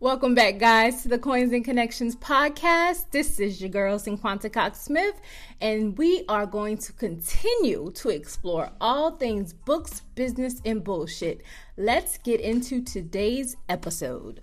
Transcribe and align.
Welcome 0.00 0.34
back, 0.34 0.58
guys, 0.58 1.02
to 1.02 1.08
the 1.08 1.20
Coins 1.20 1.52
and 1.52 1.64
Connections 1.64 2.16
podcast. 2.16 3.12
This 3.12 3.38
is 3.38 3.60
your 3.60 3.70
girl, 3.70 3.96
Cinquanta 3.96 4.52
Cox 4.52 4.80
Smith, 4.80 5.14
and 5.60 5.96
we 5.96 6.24
are 6.28 6.46
going 6.46 6.78
to 6.78 6.92
continue 6.92 7.92
to 7.92 8.08
explore 8.08 8.72
all 8.80 9.12
things 9.12 9.52
books, 9.52 10.02
business, 10.16 10.60
and 10.64 10.82
bullshit. 10.82 11.42
Let's 11.76 12.18
get 12.18 12.40
into 12.40 12.82
today's 12.82 13.56
episode. 13.68 14.42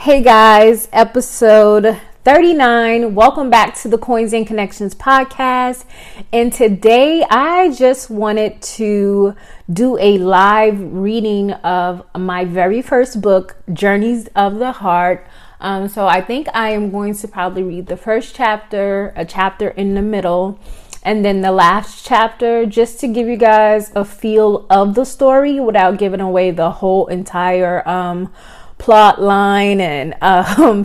Hey 0.00 0.22
guys, 0.22 0.88
episode 0.92 2.00
39. 2.22 3.16
Welcome 3.16 3.50
back 3.50 3.74
to 3.78 3.88
the 3.88 3.98
Coins 3.98 4.32
and 4.32 4.46
Connections 4.46 4.94
podcast. 4.94 5.86
And 6.32 6.52
today 6.52 7.24
I 7.28 7.74
just 7.74 8.08
wanted 8.08 8.62
to 8.78 9.34
do 9.70 9.98
a 9.98 10.18
live 10.18 10.80
reading 10.80 11.50
of 11.50 12.06
my 12.16 12.44
very 12.44 12.80
first 12.80 13.20
book, 13.20 13.56
Journeys 13.72 14.28
of 14.36 14.60
the 14.60 14.70
Heart. 14.70 15.26
Um, 15.60 15.88
so 15.88 16.06
I 16.06 16.20
think 16.20 16.46
I 16.54 16.70
am 16.70 16.92
going 16.92 17.16
to 17.16 17.26
probably 17.26 17.64
read 17.64 17.88
the 17.88 17.96
first 17.96 18.36
chapter, 18.36 19.12
a 19.16 19.24
chapter 19.24 19.70
in 19.70 19.96
the 19.96 20.02
middle, 20.02 20.60
and 21.02 21.24
then 21.24 21.40
the 21.40 21.50
last 21.50 22.06
chapter 22.06 22.66
just 22.66 23.00
to 23.00 23.08
give 23.08 23.26
you 23.26 23.36
guys 23.36 23.90
a 23.96 24.04
feel 24.04 24.64
of 24.70 24.94
the 24.94 25.04
story 25.04 25.58
without 25.58 25.98
giving 25.98 26.20
away 26.20 26.52
the 26.52 26.70
whole 26.70 27.08
entire 27.08 27.86
um, 27.86 28.32
plot 28.78 29.20
line 29.20 29.80
and 29.80 30.14
um, 30.22 30.84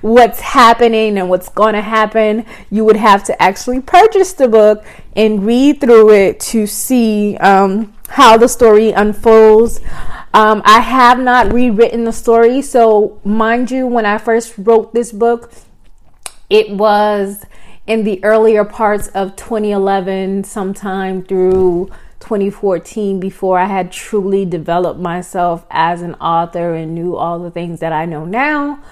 what's 0.00 0.40
happening 0.40 1.18
and 1.18 1.28
what's 1.28 1.48
going 1.48 1.74
to 1.74 1.80
happen, 1.80 2.44
you 2.70 2.84
would 2.84 2.96
have 2.96 3.24
to 3.24 3.42
actually 3.42 3.80
purchase 3.80 4.32
the 4.32 4.48
book 4.48 4.84
and 5.16 5.46
read 5.46 5.80
through 5.80 6.12
it 6.12 6.40
to 6.40 6.66
see 6.66 7.36
um, 7.38 7.92
how 8.08 8.36
the 8.36 8.48
story 8.48 8.90
unfolds. 8.90 9.80
Um, 10.32 10.62
I 10.64 10.80
have 10.80 11.18
not 11.18 11.52
rewritten 11.52 12.04
the 12.04 12.12
story, 12.12 12.62
so 12.62 13.20
mind 13.24 13.70
you, 13.70 13.86
when 13.86 14.06
I 14.06 14.18
first 14.18 14.54
wrote 14.58 14.94
this 14.94 15.10
book, 15.10 15.52
it 16.48 16.70
was 16.70 17.44
in 17.86 18.04
the 18.04 18.22
earlier 18.22 18.64
parts 18.64 19.08
of 19.08 19.34
2011, 19.34 20.44
sometime 20.44 21.24
through 21.24 21.90
2014 22.20 23.18
before 23.18 23.58
I 23.58 23.64
had 23.64 23.90
truly 23.90 24.44
developed 24.44 25.00
myself 25.00 25.66
as 25.70 26.02
an 26.02 26.14
author 26.14 26.74
and 26.74 26.94
knew 26.94 27.16
all 27.16 27.38
the 27.38 27.50
things 27.50 27.80
that 27.80 27.92
I 27.92 28.04
know 28.04 28.24
now. 28.24 28.82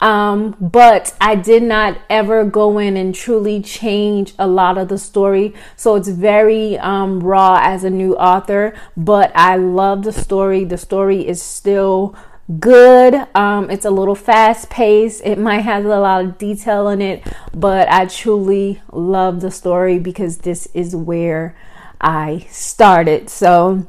Um, 0.00 0.56
but 0.60 1.14
I 1.20 1.34
did 1.34 1.62
not 1.62 1.98
ever 2.08 2.44
go 2.44 2.78
in 2.78 2.96
and 2.96 3.14
truly 3.14 3.60
change 3.60 4.32
a 4.38 4.46
lot 4.46 4.78
of 4.78 4.88
the 4.88 4.98
story. 4.98 5.54
So 5.76 5.96
it's 5.96 6.08
very 6.08 6.78
um, 6.78 7.20
raw 7.20 7.58
as 7.62 7.84
a 7.84 7.90
new 7.90 8.14
author, 8.16 8.74
but 8.96 9.32
I 9.34 9.56
love 9.56 10.04
the 10.04 10.12
story. 10.12 10.64
The 10.64 10.78
story 10.78 11.26
is 11.26 11.42
still 11.42 12.14
good. 12.60 13.26
Um, 13.34 13.70
it's 13.70 13.84
a 13.84 13.90
little 13.90 14.14
fast 14.14 14.70
paced. 14.70 15.22
It 15.24 15.38
might 15.38 15.60
have 15.60 15.84
a 15.84 16.00
lot 16.00 16.24
of 16.24 16.38
detail 16.38 16.88
in 16.88 17.02
it, 17.02 17.26
but 17.52 17.88
I 17.90 18.06
truly 18.06 18.80
love 18.92 19.40
the 19.40 19.50
story 19.50 19.98
because 19.98 20.38
this 20.38 20.68
is 20.74 20.94
where 20.94 21.56
I 22.00 22.46
started. 22.50 23.28
So 23.28 23.86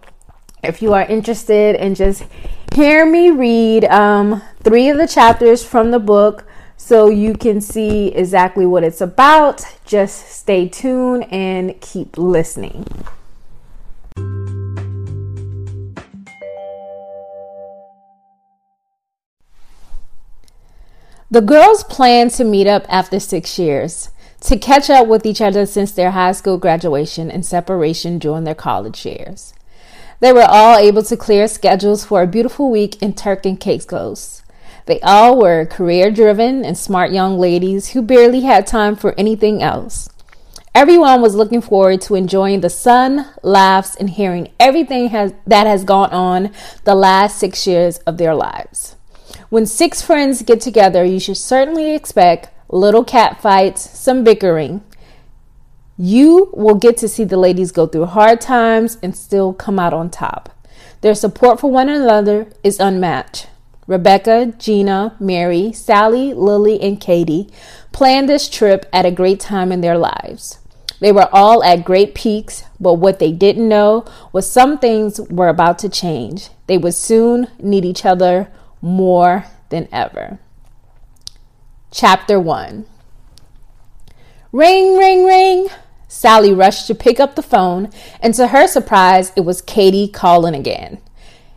if 0.64 0.82
you 0.82 0.94
are 0.94 1.04
interested 1.04 1.76
in 1.76 1.96
just 1.96 2.24
hear 2.74 3.06
me 3.06 3.30
read 3.30 3.86
um, 3.86 4.42
three 4.64 4.90
of 4.90 4.98
the 4.98 5.08
chapters 5.08 5.64
from 5.64 5.92
the 5.92 6.00
book 6.00 6.46
so 6.78 7.10
you 7.10 7.34
can 7.34 7.62
see 7.62 8.08
exactly 8.08 8.66
what 8.66 8.84
it's 8.84 9.02
about, 9.02 9.64
just 9.86 10.30
stay 10.30 10.68
tuned 10.68 11.32
and 11.32 11.80
keep 11.82 12.18
listening. 12.18 12.86
The 21.32 21.42
girls 21.42 21.84
plan 21.84 22.30
to 22.32 22.44
meet 22.44 22.66
up 22.66 22.86
after 22.90 23.20
six 23.20 23.60
years 23.60 24.10
to 24.42 24.58
catch 24.58 24.90
up 24.90 25.08
with 25.08 25.26
each 25.26 25.42
other 25.42 25.66
since 25.66 25.92
their 25.92 26.12
high 26.12 26.32
school 26.32 26.58
graduation 26.58 27.30
and 27.30 27.46
separation 27.46 28.20
during 28.20 28.44
their 28.44 28.56
college 28.56 29.06
years. 29.06 29.54
They 30.20 30.34
were 30.34 30.48
all 30.48 30.78
able 30.78 31.04
to 31.04 31.18
clear 31.18 31.48
schedules 31.48 32.04
for 32.04 32.22
a 32.22 32.28
beautiful 32.28 32.70
week 32.70 33.02
in 33.02 33.14
Turk 33.14 33.46
and 33.46 33.60
Caicos. 33.60 34.44
They 34.86 35.00
all 35.02 35.40
were 35.40 35.66
career 35.66 36.12
driven 36.12 36.66
and 36.66 36.78
smart 36.78 37.12
young 37.12 37.38
ladies 37.38 37.90
who 37.90 38.02
barely 38.02 38.42
had 38.42 38.66
time 38.66 38.96
for 38.96 39.14
anything 39.18 39.62
else. 39.62 40.10
Everyone 40.76 41.22
was 41.22 41.36
looking 41.36 41.62
forward 41.62 42.02
to 42.02 42.16
enjoying 42.16 42.62
the 42.62 42.70
sun, 42.70 43.28
laughs, 43.44 43.96
and 43.96 44.10
hearing 44.10 44.50
everything 44.60 45.10
has, 45.10 45.34
that 45.48 45.68
has 45.68 45.84
gone 45.84 46.12
on 46.12 46.52
the 46.84 46.96
last 46.96 47.38
six 47.38 47.66
years 47.66 47.98
of 48.00 48.18
their 48.18 48.36
lives. 48.36 48.96
When 49.50 49.66
six 49.66 50.02
friends 50.02 50.42
get 50.42 50.62
together, 50.62 51.04
you 51.04 51.20
should 51.20 51.38
certainly 51.38 51.94
expect 51.96 52.50
little 52.70 53.04
cat 53.04 53.42
fights, 53.42 53.98
some 53.98 54.24
bickering. 54.24 54.84
You 55.98 56.50
will 56.54 56.76
get 56.76 56.96
to 56.98 57.10
see 57.10 57.26
the 57.26 57.38
ladies 57.38 57.72
go 57.72 57.86
through 57.86 58.06
hard 58.06 58.40
times 58.40 58.98
and 59.04 59.16
still 59.16 59.54
come 59.54 59.80
out 59.80 59.94
on 59.94 60.10
top. 60.10 60.56
Their 61.02 61.16
support 61.16 61.60
for 61.60 61.72
one 61.72 61.90
another 61.90 62.48
is 62.64 62.80
unmatched. 62.80 63.48
Rebecca, 63.88 64.54
Gina, 64.60 65.16
Mary, 65.20 65.72
Sally, 65.74 66.34
Lily, 66.34 66.80
and 66.80 67.02
Katie 67.02 67.50
planned 67.92 68.30
this 68.30 68.48
trip 68.48 68.86
at 68.94 69.06
a 69.06 69.12
great 69.12 69.40
time 69.40 69.72
in 69.72 69.82
their 69.82 69.98
lives. 69.98 70.60
They 71.00 71.12
were 71.12 71.30
all 71.34 71.64
at 71.64 71.86
great 71.86 72.14
peaks, 72.14 72.64
but 72.80 72.96
what 72.96 73.20
they 73.20 73.32
didn't 73.32 73.68
know 73.68 74.06
was 74.32 74.50
some 74.50 74.78
things 74.78 75.20
were 75.22 75.48
about 75.48 75.80
to 75.80 75.90
change. 75.90 76.50
They 76.68 76.78
would 76.78 76.94
soon 76.94 77.48
need 77.58 77.84
each 77.84 78.06
other 78.06 78.52
more 78.82 79.46
than 79.70 79.88
ever. 79.92 80.40
Chapter 81.92 82.40
1 82.40 82.86
Ring, 84.52 84.98
ring, 84.98 85.26
ring. 85.26 85.70
Sally 86.08 86.54
rushed 86.54 86.86
to 86.88 86.94
pick 86.94 87.20
up 87.20 87.36
the 87.36 87.42
phone, 87.42 87.92
and 88.22 88.34
to 88.36 88.48
her 88.48 88.68
surprise, 88.68 89.32
it 89.36 89.42
was 89.42 89.62
Katie 89.62 90.08
calling 90.08 90.54
again. 90.54 91.00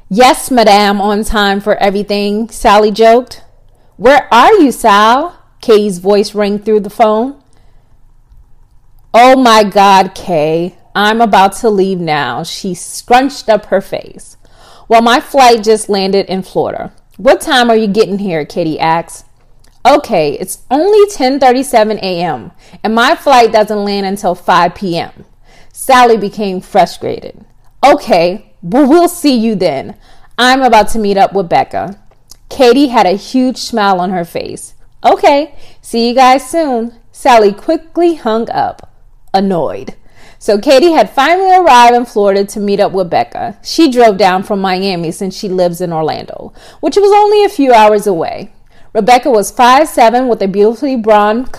Yes, 0.09 0.51
madame, 0.51 1.01
on 1.01 1.25
time 1.25 1.61
for 1.61 1.77
everything, 1.77 2.49
Sally 2.49 2.91
joked. 2.91 3.43
Where 3.97 4.27
are 4.33 4.55
you, 4.55 4.73
Sal? 4.73 5.39
Katie's 5.61 5.99
voice 5.99 6.35
rang 6.35 6.59
through 6.59 6.81
the 6.81 6.91
phone. 6.91 7.43
Oh 9.13 9.37
my 9.37 9.65
God, 9.65 10.15
Kay, 10.15 10.77
I'm 10.95 11.21
about 11.21 11.53
to 11.57 11.69
leave 11.69 12.01
now. 12.01 12.43
She 12.43 12.75
scrunched 12.75 13.51
up 13.51 13.67
her 13.67 13.83
face. 13.83 14.39
Well, 14.89 15.03
my 15.03 15.21
flight 15.21 15.63
just 15.63 15.91
landed 15.91 16.27
in 16.27 16.43
Florida. 16.43 16.93
What 17.19 17.43
time 17.43 17.69
are 17.71 17.77
you 17.77 17.87
getting 17.87 18.19
here? 18.19 18.47
Katie 18.47 18.81
asked. 18.81 19.27
Okay, 19.85 20.39
it's 20.39 20.63
only 20.71 21.09
10:37 21.11 21.97
a.m. 21.99 22.53
and 22.85 22.95
my 22.95 23.17
flight 23.17 23.51
doesn't 23.51 23.85
land 23.85 24.07
until 24.07 24.35
5 24.35 24.75
p.m. 24.77 25.25
Sally 25.73 26.17
became 26.17 26.61
frustrated. 26.61 27.45
Okay, 27.85 28.55
well 28.63 28.89
we'll 28.89 29.09
see 29.09 29.35
you 29.35 29.57
then. 29.57 29.97
I'm 30.39 30.63
about 30.63 30.89
to 30.91 31.01
meet 31.01 31.17
up 31.17 31.33
with 31.33 31.49
Becca. 31.49 31.99
Katie 32.49 32.89
had 32.89 33.07
a 33.07 33.17
huge 33.17 33.57
smile 33.57 34.01
on 34.01 34.11
her 34.11 34.25
face. 34.25 34.75
Okay, 35.05 35.57
see 35.81 36.09
you 36.09 36.15
guys 36.15 36.49
soon. 36.49 36.95
Sally 37.11 37.53
quickly 37.53 38.15
hung 38.15 38.49
up, 38.51 38.93
annoyed. 39.35 39.97
So 40.39 40.59
Katie 40.59 40.93
had 40.93 41.11
finally 41.11 41.57
arrived 41.57 41.97
in 41.97 42.05
Florida 42.05 42.45
to 42.45 42.61
meet 42.61 42.79
up 42.79 42.93
with 42.93 43.11
Becca. 43.11 43.59
She 43.63 43.91
drove 43.91 44.17
down 44.17 44.45
from 44.45 44.61
Miami 44.61 45.11
since 45.11 45.37
she 45.37 45.49
lives 45.49 45.81
in 45.81 45.93
Orlando, 45.93 46.53
which 46.81 46.97
was 46.97 47.13
only 47.13 47.45
a 47.45 47.49
few 47.49 47.73
hours 47.73 48.07
away. 48.07 48.53
Rebecca 48.93 49.31
was 49.31 49.51
5'7 49.51 50.29
with 50.29 50.43
a 50.43 50.49
beautifully 50.49 50.97
blonde 50.97 51.51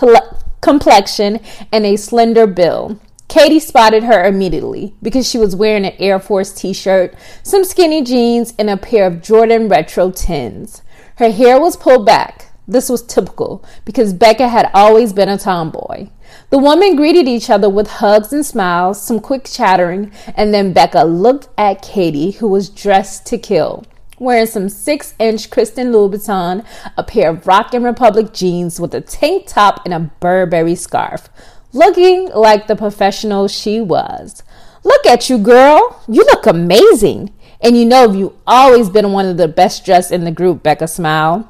complexion 0.62 1.40
and 1.72 1.86
a 1.86 1.96
slender 1.96 2.46
build. 2.46 3.00
Katie 3.28 3.60
spotted 3.60 4.04
her 4.04 4.24
immediately 4.24 4.94
because 5.02 5.28
she 5.28 5.40
was 5.40 5.56
wearing 5.56 5.86
an 5.86 5.96
Air 5.98 6.20
Force 6.20 6.54
t 6.54 6.74
shirt, 6.74 7.16
some 7.42 7.64
skinny 7.64 8.04
jeans, 8.04 8.54
and 8.60 8.70
a 8.70 8.78
pair 8.78 9.08
of 9.08 9.24
Jordan 9.24 9.68
Retro 9.68 10.12
10s. 10.12 10.82
Her 11.16 11.32
hair 11.32 11.60
was 11.60 11.76
pulled 11.76 12.06
back. 12.06 12.52
This 12.68 12.88
was 12.88 13.02
typical 13.02 13.66
because 13.84 14.14
Becca 14.14 14.48
had 14.48 14.70
always 14.74 15.12
been 15.12 15.30
a 15.30 15.38
tomboy. 15.38 16.10
The 16.52 16.60
women 16.60 16.96
greeted 16.96 17.28
each 17.28 17.50
other 17.50 17.70
with 17.70 17.88
hugs 17.88 18.32
and 18.32 18.46
smiles, 18.46 19.02
some 19.02 19.20
quick 19.20 19.46
chattering, 19.46 20.12
and 20.36 20.54
then 20.54 20.72
Becca 20.72 21.04
looked 21.04 21.50
at 21.58 21.82
Katie, 21.82 22.32
who 22.32 22.48
was 22.48 22.70
dressed 22.70 23.26
to 23.28 23.38
kill, 23.40 23.84
wearing 24.24 24.48
some 24.48 24.70
six 24.70 25.14
inch 25.20 25.50
Christian 25.50 25.92
Louboutin, 25.92 26.66
a 26.98 27.04
pair 27.04 27.30
of 27.30 27.46
Rock 27.46 27.72
& 27.72 27.74
Republic 27.74 28.34
jeans 28.34 28.80
with 28.80 28.94
a 28.96 29.02
tank 29.02 29.46
top 29.48 29.86
and 29.86 29.94
a 29.94 30.12
Burberry 30.20 30.75
scarf, 30.75 31.30
looking 31.74 32.30
like 32.30 32.68
the 32.68 32.75
professional 32.75 33.48
she 33.48 33.81
was. 33.81 34.42
Look 34.84 35.06
at 35.06 35.30
you, 35.30 35.38
girl. 35.38 36.04
You 36.08 36.24
look 36.24 36.46
amazing. 36.46 37.34
And 37.62 37.78
you 37.78 37.86
know 37.86 38.12
you've 38.12 38.34
always 38.46 38.90
been 38.90 39.14
one 39.14 39.25
of 39.25 39.38
the 39.38 39.48
best 39.48 39.86
dressed 39.86 40.12
in 40.12 40.25
the 40.25 40.31
group, 40.31 40.64
Becca 40.64 40.88
smiled. 40.88 41.46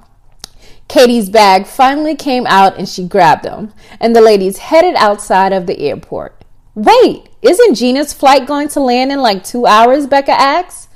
Katie's 0.88 1.30
bag 1.30 1.66
finally 1.66 2.16
came 2.16 2.46
out 2.46 2.78
and 2.78 2.88
she 2.88 3.08
grabbed 3.08 3.44
them, 3.44 3.74
and 4.00 4.16
the 4.16 4.22
ladies 4.22 4.60
headed 4.60 4.96
outside 4.96 5.52
of 5.52 5.66
the 5.66 5.80
airport. 5.80 6.44
Wait, 6.76 7.30
isn't 7.42 7.76
Gina's 7.76 8.14
flight 8.14 8.46
going 8.46 8.68
to 8.70 8.80
land 8.80 9.12
in 9.12 9.20
like 9.20 9.44
two 9.44 9.66
hours? 9.66 10.06
Becca 10.06 10.32
asked. 10.32 10.90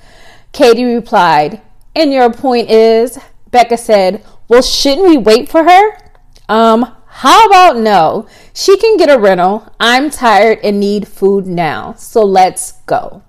Katie 0.51 0.83
replied, 0.83 1.61
And 1.97 2.13
your 2.13 2.31
point 2.31 2.69
is? 2.69 3.17
Becca 3.49 3.75
said, 3.75 4.23
Well, 4.47 4.61
shouldn't 4.61 5.09
we 5.09 5.17
wait 5.17 5.49
for 5.49 5.63
her? 5.63 5.97
Um, 6.47 6.95
how 7.07 7.47
about 7.47 7.77
no? 7.77 8.27
She 8.53 8.77
can 8.77 8.97
get 8.97 9.09
a 9.09 9.19
rental. 9.19 9.73
I'm 9.79 10.11
tired 10.11 10.59
and 10.63 10.79
need 10.79 11.07
food 11.07 11.47
now, 11.47 11.93
so 11.93 12.23
let's 12.23 12.73
go. 12.85 13.23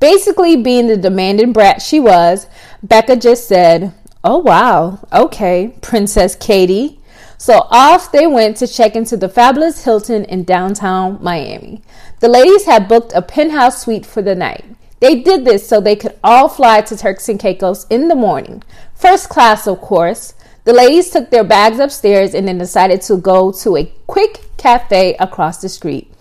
Basically, 0.00 0.56
being 0.56 0.86
the 0.86 0.96
demanding 0.96 1.52
brat 1.52 1.82
she 1.82 2.00
was, 2.00 2.46
Becca 2.82 3.16
just 3.16 3.46
said, 3.46 3.92
Oh, 4.24 4.38
wow. 4.38 5.06
Okay, 5.12 5.76
Princess 5.82 6.34
Katie. 6.34 6.98
So 7.36 7.66
off 7.70 8.12
they 8.12 8.26
went 8.26 8.56
to 8.56 8.66
check 8.66 8.96
into 8.96 9.18
the 9.18 9.28
fabulous 9.28 9.84
Hilton 9.84 10.24
in 10.24 10.44
downtown 10.44 11.18
Miami. 11.20 11.82
The 12.20 12.28
ladies 12.28 12.64
had 12.64 12.88
booked 12.88 13.12
a 13.14 13.20
penthouse 13.20 13.82
suite 13.82 14.06
for 14.06 14.22
the 14.22 14.34
night. 14.34 14.64
They 15.00 15.20
did 15.22 15.44
this 15.44 15.68
so 15.68 15.80
they 15.80 15.96
could 15.96 16.18
all 16.24 16.48
fly 16.48 16.80
to 16.80 16.96
Turks 16.96 17.28
and 17.28 17.38
Caicos 17.38 17.86
in 17.90 18.08
the 18.08 18.14
morning. 18.14 18.62
First 18.94 19.28
class, 19.28 19.66
of 19.66 19.80
course. 19.80 20.34
The 20.64 20.72
ladies 20.72 21.10
took 21.10 21.30
their 21.30 21.44
bags 21.44 21.78
upstairs 21.78 22.34
and 22.34 22.48
then 22.48 22.58
decided 22.58 23.00
to 23.02 23.16
go 23.16 23.52
to 23.52 23.76
a 23.76 23.92
quick 24.06 24.40
cafe 24.56 25.14
across 25.20 25.60
the 25.60 25.68
street. 25.68 26.12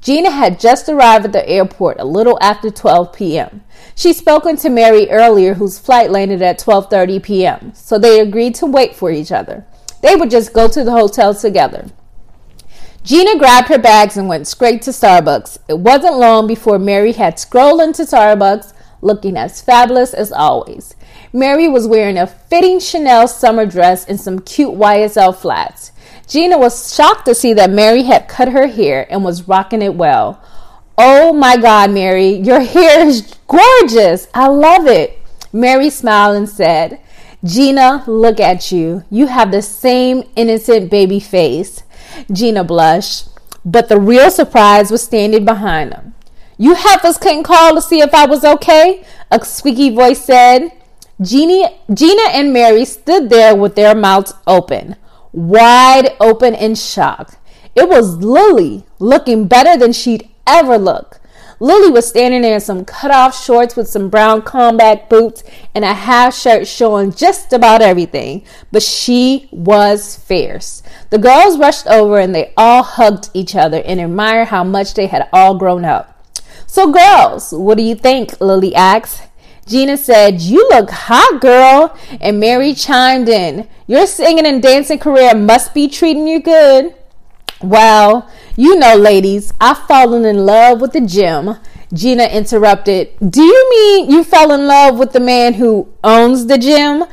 Gina 0.00 0.30
had 0.30 0.60
just 0.60 0.88
arrived 0.88 1.24
at 1.24 1.32
the 1.32 1.48
airport 1.48 1.98
a 1.98 2.04
little 2.04 2.38
after 2.40 2.70
12 2.70 3.12
p.m. 3.12 3.62
She'd 3.96 4.14
spoken 4.14 4.56
to 4.58 4.68
Mary 4.68 5.10
earlier, 5.10 5.54
whose 5.54 5.78
flight 5.78 6.10
landed 6.10 6.40
at 6.40 6.60
12:30 6.60 7.22
p.m., 7.22 7.72
so 7.74 7.98
they 7.98 8.20
agreed 8.20 8.54
to 8.56 8.66
wait 8.66 8.94
for 8.94 9.10
each 9.10 9.32
other. 9.32 9.66
They 10.00 10.14
would 10.14 10.30
just 10.30 10.52
go 10.52 10.68
to 10.68 10.84
the 10.84 10.92
hotel 10.92 11.34
together. 11.34 11.86
Gina 13.08 13.38
grabbed 13.38 13.68
her 13.68 13.78
bags 13.78 14.18
and 14.18 14.28
went 14.28 14.46
straight 14.46 14.82
to 14.82 14.90
Starbucks. 14.90 15.56
It 15.66 15.78
wasn't 15.78 16.18
long 16.18 16.46
before 16.46 16.78
Mary 16.78 17.12
had 17.12 17.38
scrolled 17.38 17.80
into 17.80 18.02
Starbucks, 18.02 18.74
looking 19.00 19.34
as 19.34 19.62
fabulous 19.62 20.12
as 20.12 20.30
always. 20.30 20.94
Mary 21.32 21.66
was 21.68 21.86
wearing 21.86 22.18
a 22.18 22.26
fitting 22.26 22.78
Chanel 22.78 23.26
summer 23.26 23.64
dress 23.64 24.04
and 24.04 24.20
some 24.20 24.40
cute 24.40 24.74
YSL 24.74 25.34
flats. 25.34 25.90
Gina 26.26 26.58
was 26.58 26.94
shocked 26.94 27.24
to 27.24 27.34
see 27.34 27.54
that 27.54 27.70
Mary 27.70 28.02
had 28.02 28.28
cut 28.28 28.48
her 28.52 28.66
hair 28.66 29.06
and 29.10 29.24
was 29.24 29.48
rocking 29.48 29.80
it 29.80 29.94
well. 29.94 30.44
Oh 30.98 31.32
my 31.32 31.56
God, 31.56 31.90
Mary, 31.90 32.28
your 32.28 32.60
hair 32.60 33.06
is 33.06 33.34
gorgeous. 33.46 34.28
I 34.34 34.48
love 34.48 34.86
it. 34.86 35.18
Mary 35.50 35.88
smiled 35.88 36.36
and 36.36 36.46
said, 36.46 37.00
Gina, 37.42 38.04
look 38.06 38.38
at 38.38 38.70
you. 38.70 39.04
You 39.08 39.28
have 39.28 39.50
the 39.50 39.62
same 39.62 40.24
innocent 40.36 40.90
baby 40.90 41.20
face. 41.20 41.84
Gina 42.32 42.64
blushed, 42.64 43.28
but 43.64 43.88
the 43.88 44.00
real 44.00 44.30
surprise 44.30 44.90
was 44.90 45.02
standing 45.02 45.44
behind 45.44 45.92
them. 45.92 46.14
You 46.56 46.74
heifers 46.74 47.18
couldn't 47.18 47.44
call 47.44 47.74
to 47.74 47.80
see 47.80 48.00
if 48.00 48.12
I 48.12 48.26
was 48.26 48.44
okay, 48.44 49.04
a 49.30 49.44
squeaky 49.44 49.90
voice 49.90 50.24
said. 50.24 50.70
Gina, 51.20 51.70
Gina 51.92 52.30
and 52.32 52.52
Mary 52.52 52.84
stood 52.84 53.28
there 53.30 53.54
with 53.54 53.74
their 53.74 53.94
mouths 53.94 54.34
open 54.46 54.96
wide 55.32 56.16
open 56.20 56.54
in 56.54 56.74
shock. 56.74 57.36
It 57.74 57.88
was 57.88 58.16
Lily, 58.16 58.84
looking 58.98 59.46
better 59.46 59.76
than 59.76 59.92
she'd 59.92 60.28
ever 60.46 60.78
looked. 60.78 61.17
Lily 61.60 61.90
was 61.90 62.08
standing 62.08 62.42
there 62.42 62.54
in 62.54 62.60
some 62.60 62.84
cut 62.84 63.10
off 63.10 63.36
shorts 63.36 63.74
with 63.74 63.88
some 63.88 64.08
brown 64.08 64.42
combat 64.42 65.08
boots 65.10 65.42
and 65.74 65.84
a 65.84 65.94
half 65.94 66.34
shirt 66.34 66.66
showing 66.66 67.12
just 67.12 67.52
about 67.52 67.82
everything, 67.82 68.44
but 68.70 68.82
she 68.82 69.48
was 69.50 70.16
fierce. 70.16 70.82
The 71.10 71.18
girls 71.18 71.58
rushed 71.58 71.86
over 71.88 72.18
and 72.18 72.34
they 72.34 72.52
all 72.56 72.82
hugged 72.82 73.30
each 73.34 73.56
other 73.56 73.82
and 73.84 74.00
admired 74.00 74.48
how 74.48 74.62
much 74.62 74.94
they 74.94 75.06
had 75.06 75.28
all 75.32 75.58
grown 75.58 75.84
up. 75.84 76.14
So, 76.66 76.92
girls, 76.92 77.52
what 77.52 77.78
do 77.78 77.82
you 77.82 77.94
think? 77.94 78.40
Lily 78.40 78.74
asked. 78.74 79.22
Gina 79.66 79.96
said, 79.96 80.40
You 80.40 80.68
look 80.70 80.90
hot, 80.90 81.40
girl. 81.40 81.96
And 82.20 82.40
Mary 82.40 82.74
chimed 82.74 83.28
in, 83.28 83.68
Your 83.86 84.06
singing 84.06 84.46
and 84.46 84.62
dancing 84.62 84.98
career 84.98 85.34
must 85.34 85.74
be 85.74 85.88
treating 85.88 86.28
you 86.28 86.40
good. 86.40 86.94
Well, 87.62 88.30
you 88.58 88.74
know, 88.74 88.96
ladies, 88.96 89.54
I've 89.60 89.86
fallen 89.86 90.24
in 90.24 90.44
love 90.44 90.80
with 90.80 90.92
the 90.92 91.00
gym. 91.00 91.58
Gina 91.94 92.24
interrupted, 92.24 93.10
Do 93.20 93.40
you 93.40 93.70
mean 93.70 94.10
you 94.10 94.24
fell 94.24 94.50
in 94.50 94.66
love 94.66 94.98
with 94.98 95.12
the 95.12 95.20
man 95.20 95.54
who 95.54 95.88
owns 96.02 96.46
the 96.46 96.58
gym? 96.58 97.04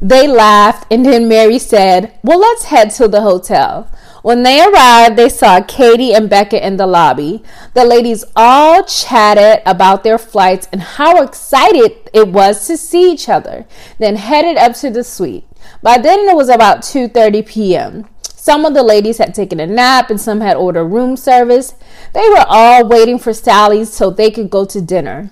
They 0.00 0.26
laughed, 0.26 0.90
and 0.90 1.04
then 1.04 1.28
Mary 1.28 1.58
said, 1.58 2.18
Well, 2.22 2.38
let's 2.40 2.64
head 2.64 2.92
to 2.92 3.08
the 3.08 3.20
hotel. 3.20 3.90
When 4.22 4.42
they 4.42 4.64
arrived, 4.64 5.16
they 5.16 5.28
saw 5.28 5.60
Katie 5.60 6.14
and 6.14 6.30
Becca 6.30 6.66
in 6.66 6.78
the 6.78 6.86
lobby. 6.86 7.42
The 7.74 7.84
ladies 7.84 8.24
all 8.34 8.82
chatted 8.82 9.62
about 9.66 10.02
their 10.02 10.18
flights 10.18 10.66
and 10.72 10.80
how 10.80 11.22
excited 11.22 12.08
it 12.14 12.28
was 12.28 12.66
to 12.68 12.78
see 12.78 13.12
each 13.12 13.28
other, 13.28 13.66
then 13.98 14.16
headed 14.16 14.56
up 14.56 14.74
to 14.76 14.88
the 14.88 15.04
suite. 15.04 15.44
By 15.82 15.98
then 15.98 16.20
it 16.20 16.34
was 16.34 16.48
about 16.48 16.80
2:30 16.80 17.46
p.m. 17.46 18.06
Some 18.46 18.64
of 18.64 18.74
the 18.74 18.84
ladies 18.84 19.18
had 19.18 19.34
taken 19.34 19.58
a 19.58 19.66
nap 19.66 20.08
and 20.08 20.20
some 20.20 20.40
had 20.40 20.56
ordered 20.56 20.84
room 20.84 21.16
service. 21.16 21.74
They 22.14 22.28
were 22.28 22.44
all 22.46 22.86
waiting 22.86 23.18
for 23.18 23.32
Sally's 23.32 23.92
so 23.92 24.08
they 24.08 24.30
could 24.30 24.50
go 24.50 24.64
to 24.66 24.80
dinner. 24.80 25.30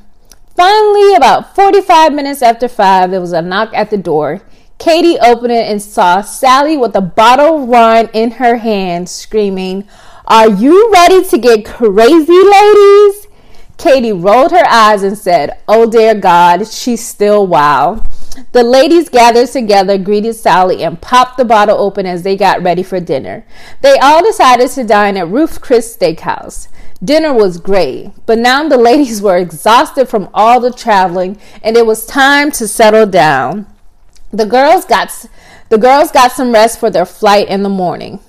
Finally, 0.57 1.15
about 1.15 1.55
45 1.55 2.13
minutes 2.13 2.43
after 2.43 2.67
5, 2.67 3.13
there 3.13 3.21
was 3.21 3.31
a 3.31 3.41
knock 3.41 3.71
at 3.73 3.91
the 3.91 3.97
door. 3.97 4.43
Katie 4.79 5.17
opened 5.21 5.53
it 5.53 5.71
and 5.71 5.81
saw 5.81 6.23
Sally 6.23 6.77
with 6.77 6.97
a 6.97 7.01
bottle 7.01 7.63
of 7.63 7.69
wine 7.69 8.11
in 8.13 8.33
her 8.33 8.57
hand, 8.57 9.09
screaming, 9.09 9.87
Are 10.27 10.51
you 10.51 10.91
ready 10.93 11.23
to 11.23 11.39
get 11.39 11.65
crazy, 11.65 12.33
ladies? 12.33 13.29
Katie 13.79 14.11
rolled 14.11 14.51
her 14.51 14.67
eyes 14.69 15.05
and 15.05 15.17
said, 15.17 15.57
Oh, 15.69 15.89
dear 15.89 16.17
God, 16.17 16.67
she's 16.67 17.07
still 17.07 17.47
wild. 17.47 18.05
The 18.53 18.65
ladies 18.65 19.09
gathered 19.09 19.49
together, 19.49 19.97
greeted 19.97 20.35
Sally, 20.35 20.83
and 20.83 21.01
popped 21.01 21.37
the 21.37 21.45
bottle 21.45 21.79
open 21.79 22.07
as 22.07 22.23
they 22.23 22.37
got 22.37 22.63
ready 22.63 22.83
for 22.83 22.99
dinner. 22.99 23.45
They 23.81 23.97
all 23.99 24.25
decided 24.25 24.71
to 24.71 24.85
dine 24.85 25.17
at 25.17 25.29
Ruth 25.29 25.61
Chris 25.61 25.97
Steakhouse. 25.97 26.69
Dinner 27.03 27.33
was 27.33 27.59
great, 27.59 28.13
but 28.27 28.39
now 28.39 28.67
the 28.69 28.79
ladies 28.79 29.23
were 29.23 29.37
exhausted 29.37 30.09
from 30.09 30.29
all 30.35 30.61
the 30.61 30.73
traveling 30.73 31.39
and 31.63 31.77
it 31.77 31.87
was 31.87 32.07
time 32.07 32.51
to 32.53 32.67
settle 32.67 33.07
down. 33.07 33.67
The 34.33 34.47
girls 34.47 34.85
got 34.85 35.27
the 35.69 35.79
girls 35.79 36.11
got 36.11 36.33
some 36.33 36.53
rest 36.53 36.81
for 36.81 36.91
their 36.91 37.07
flight 37.07 37.49
in 37.49 37.63
the 37.63 37.69
morning. 37.69 38.21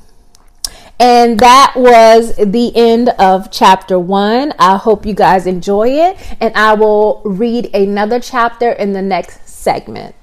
And 1.00 1.40
that 1.40 1.74
was 1.76 2.36
the 2.38 2.72
end 2.74 3.10
of 3.20 3.52
chapter 3.52 4.00
one. 4.00 4.54
I 4.58 4.78
hope 4.78 5.06
you 5.06 5.14
guys 5.14 5.46
enjoy 5.46 5.90
it, 5.90 6.18
and 6.40 6.56
I 6.56 6.74
will 6.74 7.22
read 7.26 7.74
another 7.76 8.20
chapter 8.22 8.72
in 8.72 8.94
the 8.94 9.02
next 9.02 9.45
segment. 9.66 10.14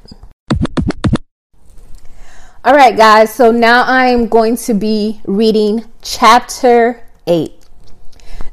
All 2.65 2.75
right, 2.75 2.97
guys, 2.97 3.35
so 3.35 3.51
now 3.51 3.83
I 3.83 4.07
am 4.07 4.29
going 4.29 4.57
to 4.69 4.73
be 4.73 5.21
reading 5.27 5.85
chapter 6.01 7.03
eight. 7.27 7.55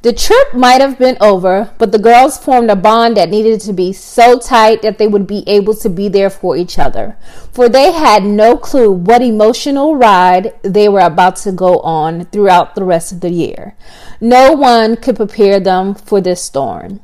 The 0.02 0.14
trip 0.14 0.56
might 0.56 0.82
have 0.82 0.98
been 0.98 1.18
over, 1.22 1.72
but 1.78 1.92
the 1.92 2.00
girls 2.00 2.40
formed 2.40 2.72
a 2.72 2.76
bond 2.76 3.18
that 3.18 3.30
needed 3.30 3.62
to 3.62 3.74
be 3.74 3.94
so 3.94 4.40
tight 4.40 4.82
that 4.82 4.98
they 4.98 5.06
would 5.06 5.28
be 5.28 5.44
able 5.46 5.76
to 5.76 5.90
be 5.90 6.08
there 6.08 6.32
for 6.32 6.58
each 6.58 6.80
other. 6.80 7.18
For 7.52 7.70
they 7.70 7.92
had 7.92 8.24
no 8.24 8.58
clue 8.58 8.90
what 8.92 9.22
emotional 9.22 9.96
ride 9.96 10.56
they 10.64 10.90
were 10.90 11.02
about 11.02 11.36
to 11.44 11.52
go 11.52 11.80
on 11.82 12.26
throughout 12.32 12.74
the 12.74 12.86
rest 12.86 13.12
of 13.12 13.20
the 13.20 13.30
year. 13.30 13.76
No 14.20 14.54
one 14.54 14.96
could 14.96 15.18
prepare 15.18 15.60
them 15.60 15.94
for 15.94 16.20
this 16.20 16.42
storm. 16.42 17.02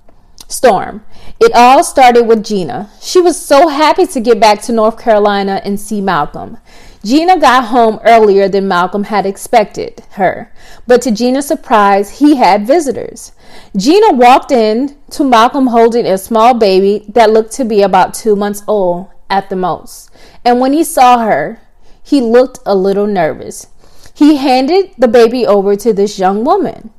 Storm. 0.47 1.03
It 1.39 1.51
all 1.53 1.83
started 1.83 2.23
with 2.23 2.43
Gina. 2.43 2.89
She 3.01 3.19
was 3.19 3.39
so 3.39 3.67
happy 3.67 4.05
to 4.07 4.19
get 4.19 4.39
back 4.39 4.61
to 4.63 4.71
North 4.71 4.97
Carolina 4.99 5.61
and 5.63 5.79
see 5.79 6.01
Malcolm. 6.01 6.57
Gina 7.03 7.39
got 7.39 7.65
home 7.65 7.99
earlier 8.03 8.47
than 8.49 8.67
Malcolm 8.67 9.03
had 9.03 9.27
expected 9.27 10.03
her, 10.13 10.51
but 10.87 11.03
to 11.03 11.11
Gina's 11.11 11.47
surprise, 11.47 12.17
he 12.19 12.35
had 12.35 12.65
visitors. 12.65 13.31
Gina 13.77 14.13
walked 14.13 14.51
in 14.51 14.97
to 15.11 15.23
Malcolm 15.23 15.67
holding 15.67 16.07
a 16.07 16.17
small 16.17 16.55
baby 16.55 17.05
that 17.09 17.29
looked 17.29 17.51
to 17.53 17.65
be 17.65 17.83
about 17.83 18.15
two 18.15 18.35
months 18.35 18.63
old 18.67 19.09
at 19.29 19.49
the 19.49 19.55
most. 19.55 20.09
And 20.43 20.59
when 20.59 20.73
he 20.73 20.83
saw 20.83 21.19
her, 21.19 21.61
he 22.01 22.21
looked 22.21 22.59
a 22.65 22.75
little 22.75 23.07
nervous. 23.07 23.67
He 24.15 24.37
handed 24.37 24.91
the 24.97 25.07
baby 25.07 25.45
over 25.45 25.75
to 25.75 25.93
this 25.93 26.17
young 26.17 26.43
woman 26.43 26.91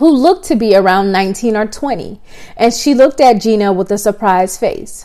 who 0.00 0.08
looked 0.08 0.46
to 0.46 0.56
be 0.56 0.74
around 0.74 1.12
19 1.12 1.54
or 1.54 1.66
20, 1.66 2.22
and 2.56 2.72
she 2.72 2.94
looked 2.94 3.20
at 3.20 3.34
Gina 3.34 3.70
with 3.70 3.92
a 3.92 3.98
surprised 3.98 4.58
face. 4.58 5.04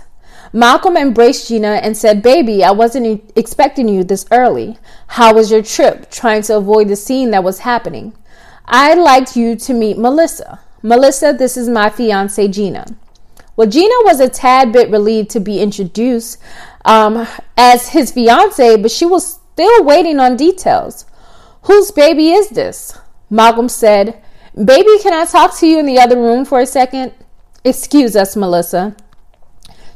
Malcolm 0.53 0.95
embraced 0.95 1.49
Gina 1.49 1.81
and 1.83 1.97
said, 1.97 2.23
Baby, 2.23 2.63
I 2.63 2.71
wasn't 2.71 3.29
expecting 3.35 3.89
you 3.89 4.05
this 4.05 4.25
early. 4.31 4.77
How 5.07 5.33
was 5.33 5.51
your 5.51 5.61
trip? 5.61 6.09
Trying 6.09 6.43
to 6.43 6.55
avoid 6.55 6.87
the 6.87 6.95
scene 6.95 7.31
that 7.31 7.43
was 7.43 7.59
happening. 7.59 8.13
I'd 8.63 8.97
like 8.97 9.35
you 9.35 9.57
to 9.57 9.73
meet 9.73 9.97
Melissa. 9.97 10.61
Melissa, 10.81 11.33
this 11.33 11.57
is 11.57 11.67
my 11.67 11.89
fiance, 11.89 12.47
Gina. 12.47 12.85
Well, 13.57 13.67
Gina 13.67 13.95
was 14.05 14.21
a 14.21 14.29
tad 14.29 14.71
bit 14.71 14.89
relieved 14.89 15.29
to 15.31 15.41
be 15.41 15.59
introduced 15.59 16.41
um, 16.85 17.27
as 17.57 17.89
his 17.89 18.11
fiance, 18.11 18.77
but 18.77 18.91
she 18.91 19.05
was 19.05 19.41
still 19.51 19.83
waiting 19.83 20.21
on 20.21 20.37
details. 20.37 21.05
Whose 21.63 21.91
baby 21.91 22.31
is 22.31 22.51
this? 22.51 22.97
Malcolm 23.29 23.67
said, 23.67 24.21
Baby, 24.55 24.99
can 25.01 25.11
I 25.11 25.25
talk 25.25 25.57
to 25.57 25.67
you 25.67 25.79
in 25.79 25.85
the 25.85 25.99
other 25.99 26.15
room 26.15 26.45
for 26.45 26.61
a 26.61 26.65
second? 26.65 27.11
Excuse 27.65 28.15
us, 28.15 28.37
Melissa. 28.37 28.95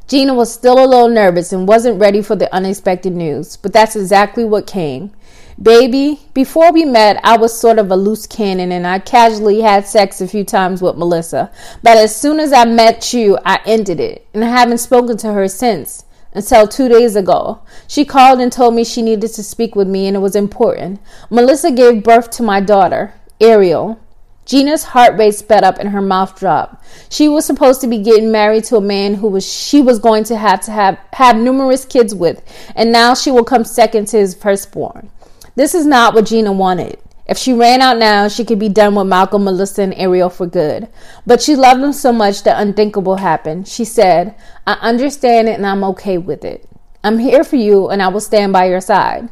Gina 0.10 0.34
was 0.34 0.54
still 0.54 0.84
a 0.84 0.86
little 0.86 1.08
nervous 1.08 1.54
and 1.54 1.66
wasn't 1.66 2.01
ready 2.01 2.22
for 2.22 2.36
the 2.36 2.54
unexpected 2.54 3.13
news, 3.13 3.56
but 3.56 3.72
that's 3.72 3.96
exactly 3.96 4.44
what 4.44 4.68
came. 4.68 5.13
Baby, 5.62 6.20
before 6.34 6.74
we 6.74 6.84
met, 6.84 7.22
I 7.24 7.38
was 7.38 7.58
sort 7.58 7.80
of 7.80 7.89
a 7.89 7.96
loose 7.96 8.28
cannon 8.28 8.74
and 8.74 8.86
I 8.86 9.00
casually 9.00 9.62
had 9.62 9.88
sex 9.88 10.20
a 10.20 10.28
few 10.28 10.44
times 10.44 10.82
with 10.82 10.98
Melissa. 10.98 11.50
But 11.82 11.96
as 11.96 12.13
soon 12.13 12.42
as 12.42 12.51
I 12.51 12.66
met 12.66 13.13
you, 13.13 13.38
I 13.46 13.62
ended 13.66 14.01
it, 14.01 14.28
and 14.34 14.44
I 14.44 14.50
haven't 14.50 14.80
spoken 14.80 15.16
to 15.20 15.32
her 15.32 15.48
since 15.48 16.04
until 16.34 16.68
two 16.68 16.89
days 16.89 17.16
ago. 17.16 17.62
She 17.88 18.04
called 18.04 18.42
and 18.42 18.51
told 18.51 18.74
me 18.74 18.84
she 18.84 19.04
needed 19.04 19.32
to 19.36 19.44
speak 19.44 19.74
with 19.74 19.88
me 19.88 20.08
and 20.08 20.18
it 20.18 20.20
was 20.20 20.36
important. 20.36 21.00
Melissa 21.30 21.72
gave 21.72 22.04
birth 22.04 22.30
to 22.32 22.44
my 22.44 22.60
daughter, 22.60 23.13
Ariel. 23.39 24.01
Gina's 24.50 24.84
heart 24.84 25.15
rate 25.15 25.36
sped 25.36 25.63
up 25.63 25.77
and 25.77 25.89
her 25.89 26.01
mouth 26.01 26.36
dropped. 26.39 26.84
She 27.08 27.29
was 27.29 27.46
supposed 27.46 27.82
to 27.82 27.88
be 27.88 28.00
getting 28.00 28.32
married 28.32 28.63
to 28.65 28.77
a 28.77 28.82
man 28.82 29.13
who 29.13 29.27
was 29.27 29.46
she 29.46 29.79
was 29.79 30.00
going 30.00 30.24
to 30.24 30.36
have 30.36 30.62
to 30.62 30.72
have 30.72 30.98
have 31.13 31.38
numerous 31.38 31.86
kids 31.86 32.15
with, 32.15 32.41
and 32.75 32.91
now 32.91 33.13
she 33.13 33.29
will 33.29 33.44
come 33.44 33.63
second 33.63 34.08
to 34.08 34.18
his 34.18 34.34
firstborn. 34.34 35.12
This 35.53 35.75
is 35.75 35.86
not 35.86 36.15
what 36.15 36.25
Gina 36.25 36.51
wanted. 36.51 36.98
If 37.27 37.38
she 37.38 37.53
ran 37.53 37.84
out 37.84 38.00
now, 38.00 38.27
she 38.27 38.44
could 38.44 38.58
be 38.58 38.70
done 38.70 38.96
with 38.96 39.06
Malcolm, 39.06 39.44
Melissa, 39.44 39.84
and 39.84 39.94
Ariel 39.94 40.32
for 40.32 40.48
good. 40.48 40.88
But 41.27 41.44
she 41.44 41.56
loved 41.56 41.84
them 41.84 41.94
so 41.94 42.12
much 42.12 42.41
that 42.41 42.60
unthinkable 42.60 43.18
happened. 43.18 43.68
She 43.68 43.86
said, 43.86 44.34
I 44.65 44.74
understand 44.82 45.48
it 45.48 45.58
and 45.58 45.68
I'm 45.68 45.84
okay 45.84 46.18
with 46.18 46.44
it. 46.44 46.68
I'm 47.03 47.20
here 47.20 47.44
for 47.44 47.56
you 47.56 47.89
and 47.89 48.01
I 48.01 48.08
will 48.08 48.20
stand 48.20 48.51
by 48.51 48.65
your 48.65 48.82
side. 48.82 49.29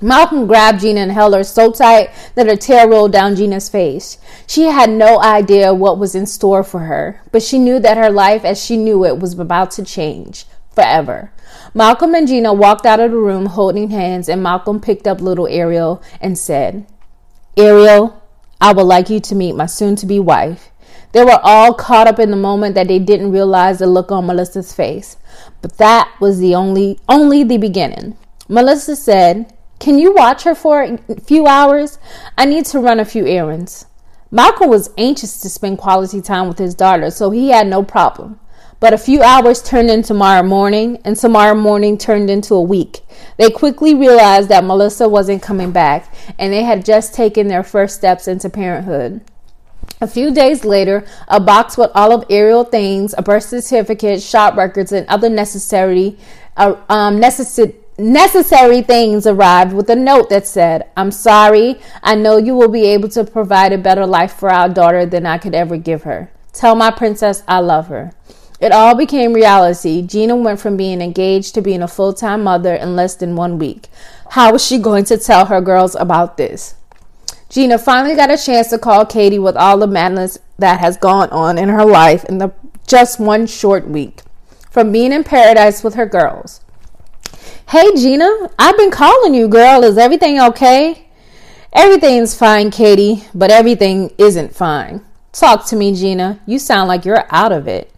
Malcolm 0.00 0.46
grabbed 0.46 0.80
Gina 0.80 1.00
and 1.00 1.12
held 1.12 1.34
her 1.34 1.42
so 1.42 1.72
tight 1.72 2.10
that 2.36 2.48
a 2.48 2.56
tear 2.56 2.88
rolled 2.88 3.12
down 3.12 3.34
Gina's 3.34 3.68
face. 3.68 4.18
She 4.46 4.64
had 4.64 4.90
no 4.90 5.20
idea 5.20 5.74
what 5.74 5.98
was 5.98 6.14
in 6.14 6.26
store 6.26 6.62
for 6.62 6.80
her, 6.80 7.20
but 7.32 7.42
she 7.42 7.58
knew 7.58 7.80
that 7.80 7.96
her 7.96 8.10
life 8.10 8.44
as 8.44 8.62
she 8.64 8.76
knew 8.76 9.04
it 9.04 9.18
was 9.18 9.38
about 9.38 9.72
to 9.72 9.84
change 9.84 10.44
forever. 10.70 11.32
Malcolm 11.74 12.14
and 12.14 12.28
Gina 12.28 12.52
walked 12.54 12.86
out 12.86 13.00
of 13.00 13.10
the 13.10 13.16
room 13.16 13.46
holding 13.46 13.90
hands, 13.90 14.28
and 14.28 14.42
Malcolm 14.42 14.80
picked 14.80 15.06
up 15.06 15.20
little 15.20 15.48
Ariel 15.48 16.02
and 16.20 16.38
said, 16.38 16.86
Ariel, 17.56 18.22
I 18.60 18.72
would 18.72 18.84
like 18.84 19.10
you 19.10 19.18
to 19.18 19.34
meet 19.34 19.56
my 19.56 19.66
soon 19.66 19.96
to 19.96 20.06
be 20.06 20.20
wife. 20.20 20.70
They 21.12 21.24
were 21.24 21.40
all 21.42 21.74
caught 21.74 22.06
up 22.06 22.18
in 22.18 22.30
the 22.30 22.36
moment 22.36 22.74
that 22.74 22.86
they 22.86 22.98
didn't 22.98 23.32
realize 23.32 23.78
the 23.78 23.86
look 23.86 24.12
on 24.12 24.26
Melissa's 24.26 24.72
face. 24.72 25.16
But 25.62 25.78
that 25.78 26.14
was 26.20 26.38
the 26.38 26.54
only 26.54 26.98
only 27.08 27.44
the 27.44 27.56
beginning. 27.56 28.16
Melissa 28.48 28.94
said, 28.94 29.52
can 29.78 29.98
you 29.98 30.12
watch 30.14 30.42
her 30.42 30.54
for 30.54 30.82
a 30.82 31.20
few 31.20 31.46
hours? 31.46 31.98
I 32.36 32.44
need 32.44 32.66
to 32.66 32.80
run 32.80 32.98
a 33.00 33.04
few 33.04 33.26
errands. 33.26 33.86
Malcolm 34.30 34.68
was 34.68 34.90
anxious 34.98 35.40
to 35.40 35.48
spend 35.48 35.78
quality 35.78 36.20
time 36.20 36.48
with 36.48 36.58
his 36.58 36.74
daughter, 36.74 37.10
so 37.10 37.30
he 37.30 37.48
had 37.48 37.66
no 37.66 37.82
problem. 37.82 38.38
But 38.80 38.92
a 38.92 38.98
few 38.98 39.22
hours 39.22 39.62
turned 39.62 39.90
into 39.90 40.08
tomorrow 40.08 40.42
morning, 40.42 40.98
and 41.04 41.16
tomorrow 41.16 41.54
morning 41.54 41.96
turned 41.96 42.28
into 42.30 42.54
a 42.54 42.62
week. 42.62 43.00
They 43.36 43.50
quickly 43.50 43.94
realized 43.94 44.48
that 44.50 44.64
Melissa 44.64 45.08
wasn't 45.08 45.42
coming 45.42 45.72
back, 45.72 46.12
and 46.38 46.52
they 46.52 46.62
had 46.62 46.84
just 46.84 47.14
taken 47.14 47.48
their 47.48 47.64
first 47.64 47.96
steps 47.96 48.28
into 48.28 48.50
parenthood. 48.50 49.22
A 50.00 50.06
few 50.06 50.32
days 50.32 50.64
later, 50.64 51.04
a 51.26 51.40
box 51.40 51.76
with 51.76 51.90
all 51.94 52.12
of 52.12 52.24
Ariel 52.30 52.64
things, 52.64 53.14
a 53.18 53.22
birth 53.22 53.44
certificate, 53.44 54.22
shop 54.22 54.56
records, 54.56 54.92
and 54.92 55.08
other 55.08 55.28
necessary, 55.28 56.16
uh, 56.56 56.76
um, 56.88 57.18
necessary 57.18 57.74
necessary 57.98 58.80
things 58.80 59.26
arrived 59.26 59.72
with 59.72 59.90
a 59.90 59.96
note 59.96 60.30
that 60.30 60.46
said, 60.46 60.88
I'm 60.96 61.10
sorry. 61.10 61.80
I 62.02 62.14
know 62.14 62.36
you 62.36 62.54
will 62.54 62.68
be 62.68 62.86
able 62.86 63.08
to 63.10 63.24
provide 63.24 63.72
a 63.72 63.78
better 63.78 64.06
life 64.06 64.32
for 64.32 64.50
our 64.50 64.68
daughter 64.68 65.04
than 65.04 65.26
I 65.26 65.38
could 65.38 65.54
ever 65.54 65.76
give 65.76 66.04
her. 66.04 66.30
Tell 66.52 66.74
my 66.74 66.90
princess 66.90 67.42
I 67.48 67.58
love 67.58 67.88
her. 67.88 68.12
It 68.60 68.72
all 68.72 68.94
became 68.94 69.32
reality. 69.32 70.02
Gina 70.02 70.34
went 70.36 70.60
from 70.60 70.76
being 70.76 71.00
engaged 71.00 71.54
to 71.54 71.62
being 71.62 71.82
a 71.82 71.88
full 71.88 72.12
time 72.12 72.42
mother 72.42 72.74
in 72.74 72.96
less 72.96 73.14
than 73.14 73.36
one 73.36 73.58
week. 73.58 73.88
How 74.30 74.52
was 74.52 74.64
she 74.64 74.78
going 74.78 75.04
to 75.06 75.18
tell 75.18 75.46
her 75.46 75.60
girls 75.60 75.94
about 75.94 76.36
this? 76.36 76.74
Gina 77.48 77.78
finally 77.78 78.14
got 78.14 78.30
a 78.30 78.36
chance 78.36 78.68
to 78.68 78.78
call 78.78 79.06
Katie 79.06 79.38
with 79.38 79.56
all 79.56 79.78
the 79.78 79.86
madness 79.86 80.38
that 80.58 80.80
has 80.80 80.96
gone 80.96 81.30
on 81.30 81.56
in 81.56 81.68
her 81.68 81.84
life 81.84 82.24
in 82.24 82.38
the 82.38 82.52
just 82.86 83.20
one 83.20 83.46
short 83.46 83.88
week. 83.88 84.22
From 84.70 84.92
being 84.92 85.12
in 85.12 85.24
paradise 85.24 85.82
with 85.82 85.94
her 85.94 86.06
girls 86.06 86.60
Hey, 87.68 87.94
Gina, 87.94 88.50
I've 88.58 88.76
been 88.76 88.90
calling 88.90 89.34
you, 89.34 89.48
girl. 89.48 89.84
Is 89.84 89.98
everything 89.98 90.40
okay? 90.40 91.06
Everything's 91.72 92.34
fine, 92.34 92.70
Katie, 92.70 93.24
but 93.34 93.50
everything 93.50 94.10
isn't 94.16 94.54
fine. 94.54 95.04
Talk 95.32 95.66
to 95.66 95.76
me, 95.76 95.94
Gina. 95.94 96.40
You 96.46 96.58
sound 96.58 96.88
like 96.88 97.04
you're 97.04 97.26
out 97.30 97.52
of 97.52 97.68
it. 97.68 97.92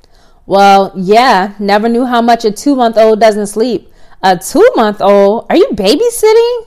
Well, 0.46 0.92
yeah, 0.96 1.54
never 1.60 1.88
knew 1.88 2.04
how 2.04 2.20
much 2.20 2.44
a 2.44 2.50
two 2.50 2.74
month 2.74 2.98
old 2.98 3.20
doesn't 3.20 3.46
sleep. 3.46 3.92
A 4.22 4.36
two 4.36 4.68
month 4.74 5.00
old? 5.00 5.46
Are 5.48 5.56
you 5.56 5.68
babysitting? 5.72 6.66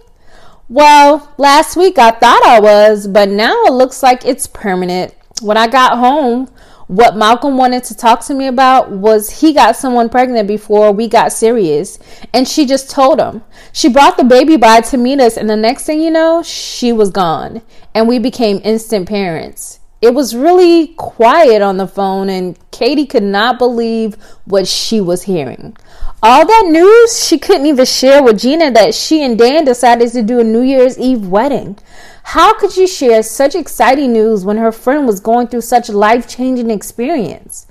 Well, 0.69 1.31
last 1.37 1.75
week 1.75 1.99
I 1.99 2.11
thought 2.11 2.41
I 2.45 2.59
was, 2.61 3.05
but 3.07 3.27
now 3.27 3.53
it 3.65 3.73
looks 3.73 4.01
like 4.01 4.25
it's 4.25 4.47
permanent. 4.47 5.13
When 5.41 5.57
I 5.57 5.67
got 5.67 5.97
home, 5.97 6.49
what 6.87 7.15
Malcolm 7.15 7.57
wanted 7.57 7.83
to 7.85 7.95
talk 7.95 8.25
to 8.25 8.33
me 8.33 8.47
about 8.47 8.91
was 8.91 9.41
he 9.41 9.53
got 9.53 9.75
someone 9.75 10.09
pregnant 10.09 10.47
before 10.47 10.91
we 10.91 11.07
got 11.07 11.31
serious, 11.31 11.97
and 12.33 12.47
she 12.47 12.65
just 12.65 12.89
told 12.89 13.19
him. 13.19 13.43
She 13.71 13.89
brought 13.89 14.17
the 14.17 14.23
baby 14.23 14.57
by 14.57 14.81
to 14.81 14.97
meet 14.97 15.19
us, 15.19 15.37
and 15.37 15.49
the 15.49 15.55
next 15.55 15.85
thing 15.85 16.01
you 16.01 16.11
know, 16.11 16.43
she 16.43 16.91
was 16.91 17.09
gone, 17.09 17.61
and 17.95 18.07
we 18.07 18.19
became 18.19 18.59
instant 18.63 19.07
parents. 19.07 19.79
It 20.01 20.13
was 20.13 20.35
really 20.35 20.87
quiet 20.97 21.61
on 21.61 21.77
the 21.77 21.87
phone, 21.87 22.29
and 22.29 22.59
Katie 22.71 23.05
could 23.05 23.23
not 23.23 23.57
believe 23.57 24.15
what 24.43 24.67
she 24.67 24.99
was 24.99 25.23
hearing. 25.23 25.77
All 26.21 26.45
that 26.45 26.65
news, 26.69 27.25
she 27.25 27.39
couldn't 27.39 27.67
even 27.67 27.85
share 27.85 28.21
with 28.21 28.39
Gina 28.39 28.71
that 28.71 28.93
she 28.93 29.23
and 29.23 29.37
Dan 29.37 29.63
decided 29.63 30.11
to 30.11 30.21
do 30.21 30.41
a 30.41 30.43
New 30.43 30.61
Year's 30.61 30.99
Eve 30.99 31.27
wedding. 31.27 31.77
How 32.23 32.53
could 32.57 32.71
she 32.71 32.87
share 32.87 33.21
such 33.21 33.53
exciting 33.53 34.13
news 34.13 34.43
when 34.43 34.57
her 34.57 34.71
friend 34.71 35.05
was 35.05 35.19
going 35.19 35.47
through 35.47 35.61
such 35.61 35.89
a 35.89 35.97
life 35.97 36.27
changing 36.27 36.71
experience? 36.71 37.67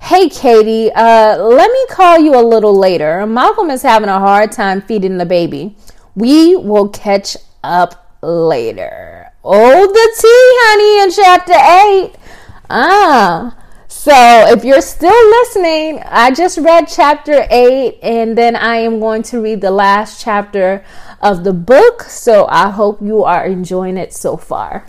Hey, 0.00 0.28
Katie, 0.28 0.90
uh, 0.92 1.36
let 1.36 1.70
me 1.70 1.86
call 1.90 2.18
you 2.18 2.34
a 2.34 2.40
little 2.40 2.74
later. 2.74 3.26
Malcolm 3.26 3.70
is 3.70 3.82
having 3.82 4.08
a 4.08 4.18
hard 4.18 4.52
time 4.52 4.80
feeding 4.80 5.18
the 5.18 5.26
baby. 5.26 5.76
We 6.14 6.56
will 6.56 6.88
catch 6.88 7.36
up 7.62 8.14
later. 8.22 9.30
Oh, 9.44 9.86
the 9.86 10.16
tea, 10.20 10.50
honey, 10.62 11.02
in 11.02 11.10
chapter 11.10 11.52
8. 11.52 12.16
Ah. 12.70 13.54
So, 13.90 14.14
if 14.48 14.64
you're 14.64 14.80
still 14.80 15.30
listening, 15.30 16.02
I 16.04 16.30
just 16.30 16.58
read 16.58 16.88
chapter 16.88 17.46
8 17.50 17.98
and 18.02 18.38
then 18.38 18.54
I 18.54 18.76
am 18.76 19.00
going 19.00 19.22
to 19.24 19.40
read 19.40 19.60
the 19.60 19.70
last 19.70 20.22
chapter 20.22 20.84
of 21.20 21.44
the 21.44 21.52
book. 21.52 22.02
So 22.02 22.46
I 22.48 22.70
hope 22.70 23.02
you 23.02 23.24
are 23.24 23.44
enjoying 23.44 23.96
it 23.96 24.12
so 24.12 24.36
far. 24.36 24.86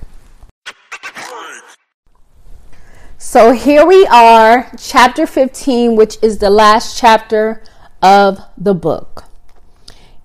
So 3.17 3.51
here 3.51 3.85
we 3.85 4.07
are, 4.07 4.71
chapter 4.77 5.27
15, 5.27 5.97
which 5.97 6.17
is 6.21 6.37
the 6.37 6.49
last 6.49 6.97
chapter 6.97 7.61
of 8.01 8.39
the 8.57 8.73
book. 8.73 9.25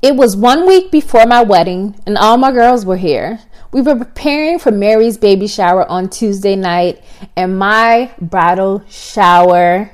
It 0.00 0.14
was 0.14 0.36
one 0.36 0.64
week 0.64 0.92
before 0.92 1.26
my 1.26 1.42
wedding, 1.42 2.00
and 2.06 2.16
all 2.16 2.36
my 2.36 2.52
girls 2.52 2.86
were 2.86 2.96
here. 2.96 3.40
We 3.72 3.80
were 3.80 3.96
preparing 3.96 4.60
for 4.60 4.70
Mary's 4.70 5.18
baby 5.18 5.48
shower 5.48 5.84
on 5.90 6.08
Tuesday 6.08 6.54
night 6.54 7.02
and 7.34 7.58
my 7.58 8.12
bridal 8.20 8.84
shower 8.88 9.90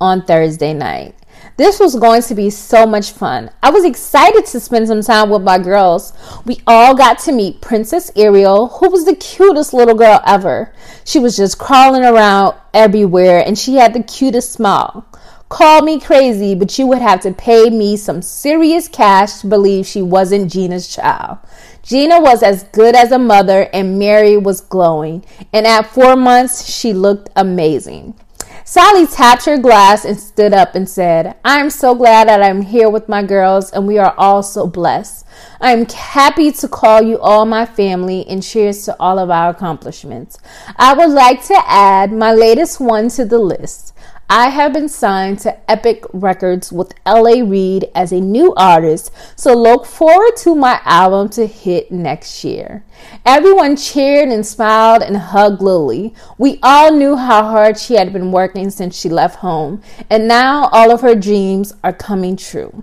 on 0.00 0.24
Thursday 0.24 0.72
night. 0.72 1.15
This 1.56 1.80
was 1.80 1.96
going 1.96 2.20
to 2.22 2.34
be 2.34 2.50
so 2.50 2.86
much 2.86 3.12
fun. 3.12 3.50
I 3.62 3.70
was 3.70 3.84
excited 3.84 4.44
to 4.46 4.60
spend 4.60 4.88
some 4.88 5.00
time 5.00 5.30
with 5.30 5.42
my 5.42 5.58
girls. 5.58 6.12
We 6.44 6.60
all 6.66 6.94
got 6.94 7.18
to 7.20 7.32
meet 7.32 7.62
Princess 7.62 8.10
Ariel, 8.14 8.68
who 8.68 8.90
was 8.90 9.06
the 9.06 9.16
cutest 9.16 9.72
little 9.72 9.94
girl 9.94 10.20
ever. 10.26 10.74
She 11.06 11.18
was 11.18 11.34
just 11.34 11.58
crawling 11.58 12.04
around 12.04 12.56
everywhere 12.74 13.42
and 13.44 13.58
she 13.58 13.76
had 13.76 13.94
the 13.94 14.02
cutest 14.02 14.52
smile. 14.52 15.06
Call 15.48 15.80
me 15.80 15.98
crazy, 15.98 16.54
but 16.54 16.76
you 16.78 16.86
would 16.88 16.98
have 16.98 17.20
to 17.20 17.32
pay 17.32 17.70
me 17.70 17.96
some 17.96 18.20
serious 18.20 18.88
cash 18.88 19.40
to 19.40 19.46
believe 19.46 19.86
she 19.86 20.02
wasn't 20.02 20.52
Gina's 20.52 20.88
child. 20.88 21.38
Gina 21.82 22.20
was 22.20 22.42
as 22.42 22.64
good 22.64 22.96
as 22.96 23.12
a 23.12 23.18
mother, 23.18 23.70
and 23.72 23.96
Mary 23.96 24.36
was 24.36 24.60
glowing. 24.60 25.24
And 25.52 25.64
at 25.64 25.86
four 25.86 26.16
months, 26.16 26.68
she 26.68 26.92
looked 26.92 27.30
amazing. 27.36 28.14
Sally 28.68 29.06
tapped 29.06 29.44
her 29.44 29.56
glass 29.56 30.04
and 30.04 30.18
stood 30.18 30.52
up 30.52 30.74
and 30.74 30.88
said, 30.88 31.36
I 31.44 31.60
am 31.60 31.70
so 31.70 31.94
glad 31.94 32.26
that 32.26 32.42
I'm 32.42 32.62
here 32.62 32.90
with 32.90 33.08
my 33.08 33.22
girls, 33.22 33.70
and 33.70 33.86
we 33.86 33.96
are 33.96 34.12
all 34.18 34.42
so 34.42 34.66
blessed. 34.66 35.24
I 35.60 35.70
am 35.70 35.86
happy 35.86 36.50
to 36.50 36.66
call 36.66 37.00
you 37.00 37.16
all 37.20 37.46
my 37.46 37.64
family 37.64 38.26
and 38.26 38.42
cheers 38.42 38.84
to 38.86 38.96
all 38.98 39.20
of 39.20 39.30
our 39.30 39.50
accomplishments. 39.50 40.38
I 40.74 40.94
would 40.94 41.10
like 41.10 41.46
to 41.46 41.62
add 41.64 42.10
my 42.10 42.32
latest 42.32 42.80
one 42.80 43.08
to 43.10 43.24
the 43.24 43.38
list. 43.38 43.94
I 44.28 44.48
have 44.48 44.72
been 44.72 44.88
signed 44.88 45.38
to 45.40 45.70
Epic 45.70 46.04
Records 46.12 46.72
with 46.72 46.94
LA 47.06 47.44
Reid 47.44 47.88
as 47.94 48.10
a 48.10 48.20
new 48.20 48.52
artist, 48.56 49.12
so 49.36 49.54
look 49.54 49.86
forward 49.86 50.36
to 50.38 50.56
my 50.56 50.80
album 50.84 51.28
to 51.30 51.46
hit 51.46 51.92
next 51.92 52.42
year. 52.42 52.82
Everyone 53.24 53.76
cheered 53.76 54.28
and 54.28 54.44
smiled 54.44 55.02
and 55.04 55.16
hugged 55.16 55.62
Lily. 55.62 56.12
We 56.38 56.58
all 56.60 56.92
knew 56.92 57.14
how 57.14 57.44
hard 57.44 57.78
she 57.78 57.94
had 57.94 58.12
been 58.12 58.32
working 58.32 58.68
since 58.70 58.98
she 58.98 59.08
left 59.08 59.36
home, 59.36 59.80
and 60.10 60.26
now 60.26 60.70
all 60.72 60.90
of 60.90 61.02
her 61.02 61.14
dreams 61.14 61.72
are 61.84 61.92
coming 61.92 62.36
true. 62.36 62.82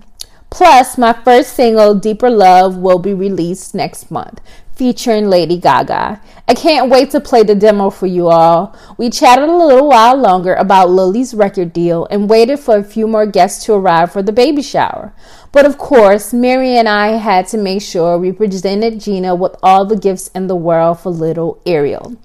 Plus, 0.50 0.98
my 0.98 1.12
first 1.12 1.54
single, 1.54 1.94
Deeper 1.94 2.30
Love, 2.30 2.78
will 2.78 3.00
be 3.00 3.14
released 3.14 3.76
next 3.76 4.10
month 4.10 4.40
featuring 4.76 5.30
Lady 5.30 5.58
Gaga. 5.58 6.22
I 6.48 6.54
can't 6.54 6.90
wait 6.90 7.12
to 7.12 7.20
play 7.20 7.44
the 7.44 7.56
demo 7.56 7.90
for 7.90 8.08
you 8.08 8.28
all. 8.28 8.76
We 8.98 9.10
chatted 9.10 9.48
a 9.48 9.56
little 9.56 9.88
while 9.88 10.18
longer 10.18 10.56
about 10.56 10.90
Lily's 10.90 11.34
record 11.34 11.74
deal 11.74 12.08
and 12.10 12.30
waited 12.30 12.60
for 12.60 12.78
a 12.78 12.84
few 12.84 13.08
more 13.08 13.26
guests 13.26 13.66
to 13.66 13.74
arrive 13.74 14.12
for 14.12 14.22
the 14.22 14.32
baby 14.32 14.62
shower. 14.62 15.14
But 15.52 15.66
of 15.66 15.78
course, 15.78 16.34
Mary 16.34 16.76
and 16.78 16.90
I 16.90 17.18
had 17.18 17.48
to 17.50 17.58
make 17.58 17.82
sure 17.82 18.18
we 18.18 18.32
presented 18.32 19.00
Gina 19.00 19.36
with 19.36 19.56
all 19.62 19.86
the 19.86 19.98
gifts 19.98 20.30
in 20.30 20.48
the 20.48 20.56
world 20.56 21.00
for 21.00 21.12
little 21.12 21.62
Ariel. 21.66 22.18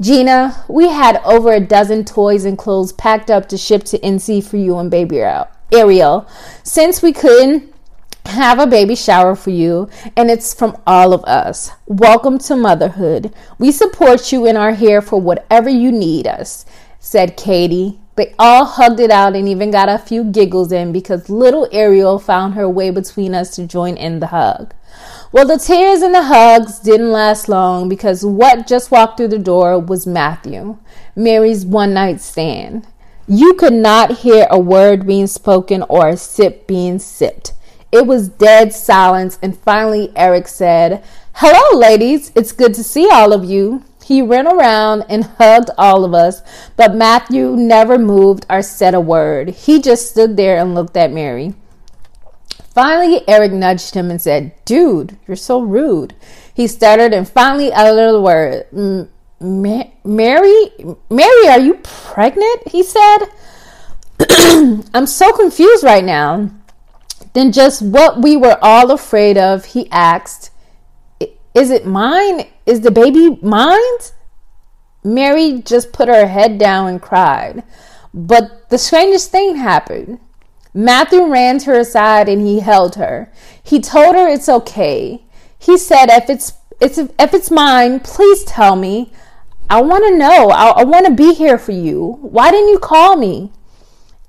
Gina, 0.00 0.64
we 0.68 0.88
had 0.88 1.20
over 1.24 1.52
a 1.52 1.60
dozen 1.60 2.04
toys 2.04 2.44
and 2.44 2.58
clothes 2.58 2.92
packed 2.92 3.30
up 3.30 3.48
to 3.50 3.58
ship 3.58 3.84
to 3.84 3.98
NC 3.98 4.42
for 4.44 4.56
you 4.56 4.78
and 4.78 4.90
baby 4.90 5.20
Ariel. 5.70 6.26
Since 6.64 7.02
we 7.02 7.12
couldn't 7.12 7.71
have 8.26 8.58
a 8.58 8.66
baby 8.66 8.94
shower 8.94 9.34
for 9.34 9.50
you, 9.50 9.88
and 10.16 10.30
it's 10.30 10.54
from 10.54 10.76
all 10.86 11.12
of 11.12 11.24
us. 11.24 11.70
Welcome 11.86 12.38
to 12.40 12.56
motherhood. 12.56 13.32
We 13.58 13.72
support 13.72 14.32
you 14.32 14.46
and 14.46 14.56
are 14.56 14.74
here 14.74 15.02
for 15.02 15.20
whatever 15.20 15.68
you 15.68 15.92
need 15.92 16.26
us, 16.26 16.64
said 16.98 17.36
Katie. 17.36 17.98
They 18.14 18.34
all 18.38 18.64
hugged 18.64 19.00
it 19.00 19.10
out 19.10 19.34
and 19.34 19.48
even 19.48 19.70
got 19.70 19.88
a 19.88 19.98
few 19.98 20.24
giggles 20.24 20.70
in 20.70 20.92
because 20.92 21.30
little 21.30 21.68
Ariel 21.72 22.18
found 22.18 22.54
her 22.54 22.68
way 22.68 22.90
between 22.90 23.34
us 23.34 23.54
to 23.56 23.66
join 23.66 23.96
in 23.96 24.20
the 24.20 24.28
hug. 24.28 24.74
Well, 25.32 25.46
the 25.46 25.58
tears 25.58 26.02
and 26.02 26.14
the 26.14 26.24
hugs 26.24 26.78
didn't 26.78 27.10
last 27.10 27.48
long 27.48 27.88
because 27.88 28.24
what 28.24 28.66
just 28.66 28.90
walked 28.90 29.16
through 29.16 29.28
the 29.28 29.38
door 29.38 29.78
was 29.78 30.06
Matthew, 30.06 30.76
Mary's 31.16 31.64
one 31.64 31.94
night 31.94 32.20
stand. 32.20 32.86
You 33.26 33.54
could 33.54 33.72
not 33.72 34.18
hear 34.18 34.46
a 34.50 34.58
word 34.58 35.06
being 35.06 35.26
spoken 35.26 35.82
or 35.88 36.08
a 36.08 36.16
sip 36.18 36.66
being 36.66 36.98
sipped. 36.98 37.54
It 37.92 38.06
was 38.06 38.30
dead 38.30 38.72
silence, 38.72 39.38
and 39.42 39.56
finally 39.56 40.10
Eric 40.16 40.48
said, 40.48 41.04
Hello, 41.34 41.78
ladies. 41.78 42.32
It's 42.34 42.50
good 42.50 42.72
to 42.74 42.82
see 42.82 43.08
all 43.10 43.34
of 43.34 43.44
you. 43.44 43.84
He 44.02 44.22
ran 44.22 44.46
around 44.46 45.04
and 45.10 45.24
hugged 45.24 45.70
all 45.76 46.04
of 46.04 46.14
us, 46.14 46.42
but 46.76 46.94
Matthew 46.94 47.54
never 47.54 47.98
moved 47.98 48.46
or 48.48 48.62
said 48.62 48.94
a 48.94 49.00
word. 49.00 49.50
He 49.50 49.80
just 49.80 50.10
stood 50.10 50.36
there 50.36 50.58
and 50.58 50.74
looked 50.74 50.96
at 50.96 51.12
Mary. 51.12 51.54
Finally, 52.74 53.22
Eric 53.28 53.52
nudged 53.52 53.94
him 53.94 54.10
and 54.10 54.20
said, 54.20 54.52
Dude, 54.64 55.18
you're 55.26 55.36
so 55.36 55.60
rude. 55.60 56.14
He 56.54 56.66
stuttered 56.66 57.12
and 57.12 57.28
finally 57.28 57.72
uttered 57.72 58.12
the 58.12 58.20
word, 58.20 59.08
Mary? 59.38 60.72
Mary, 61.10 61.48
are 61.48 61.60
you 61.60 61.74
pregnant? 61.82 62.68
He 62.68 62.82
said. 62.82 63.18
I'm 64.94 65.06
so 65.06 65.32
confused 65.32 65.84
right 65.84 66.04
now. 66.04 66.50
Then, 67.32 67.52
just 67.52 67.82
what 67.82 68.20
we 68.20 68.36
were 68.36 68.58
all 68.60 68.90
afraid 68.90 69.38
of, 69.38 69.66
he 69.66 69.90
asked, 69.90 70.50
Is 71.54 71.70
it 71.70 71.86
mine? 71.86 72.46
Is 72.66 72.80
the 72.82 72.90
baby 72.90 73.38
mine? 73.42 73.80
Mary 75.04 75.60
just 75.60 75.92
put 75.92 76.08
her 76.08 76.26
head 76.26 76.58
down 76.58 76.88
and 76.88 77.02
cried. 77.02 77.64
But 78.14 78.68
the 78.70 78.78
strangest 78.78 79.30
thing 79.30 79.56
happened. 79.56 80.20
Matthew 80.74 81.26
ran 81.26 81.58
to 81.58 81.66
her 81.66 81.84
side 81.84 82.28
and 82.28 82.46
he 82.46 82.60
held 82.60 82.94
her. 82.94 83.30
He 83.62 83.80
told 83.80 84.14
her 84.14 84.28
it's 84.28 84.48
okay. 84.48 85.24
He 85.58 85.76
said, 85.76 86.06
If 86.08 86.30
it's, 86.30 86.54
it's, 86.80 86.98
if 86.98 87.34
it's 87.34 87.50
mine, 87.50 88.00
please 88.00 88.44
tell 88.44 88.76
me. 88.76 89.12
I 89.68 89.80
want 89.80 90.04
to 90.06 90.16
know. 90.16 90.50
I, 90.50 90.80
I 90.80 90.84
want 90.84 91.06
to 91.06 91.12
be 91.12 91.34
here 91.34 91.58
for 91.58 91.72
you. 91.72 92.18
Why 92.20 92.50
didn't 92.50 92.68
you 92.68 92.78
call 92.78 93.16
me? 93.16 93.52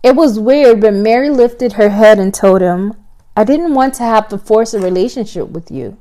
It 0.04 0.18
was 0.18 0.38
weird, 0.38 0.82
but 0.82 0.94
Mary 0.94 1.30
lifted 1.30 1.74
her 1.74 1.90
head 1.90 2.20
and 2.20 2.34
told 2.34 2.62
him, 2.62 2.94
I 3.38 3.46
didn't 3.46 3.74
want 3.74 3.94
to 3.96 4.04
have 4.04 4.28
to 4.28 4.38
force 4.38 4.74
a 4.74 4.80
relationship 4.80 5.50
with 5.50 5.72
you. 5.72 5.98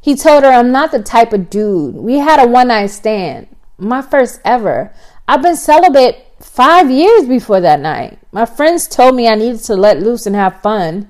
He 0.00 0.14
told 0.14 0.44
her, 0.44 0.48
I'm 0.50 0.70
not 0.70 0.92
the 0.92 1.02
type 1.02 1.32
of 1.32 1.50
dude. 1.50 1.96
We 1.96 2.18
had 2.18 2.40
a 2.40 2.48
one 2.48 2.68
night 2.68 2.86
stand, 2.86 3.48
my 3.78 4.00
first 4.00 4.40
ever. 4.44 4.92
I've 5.26 5.42
been 5.42 5.56
celibate 5.56 6.24
five 6.40 6.90
years 6.90 7.26
before 7.26 7.60
that 7.60 7.80
night. 7.80 8.18
My 8.30 8.46
friends 8.46 8.86
told 8.86 9.16
me 9.16 9.28
I 9.28 9.34
needed 9.34 9.60
to 9.64 9.74
let 9.74 10.00
loose 10.00 10.24
and 10.26 10.36
have 10.36 10.62
fun, 10.62 11.08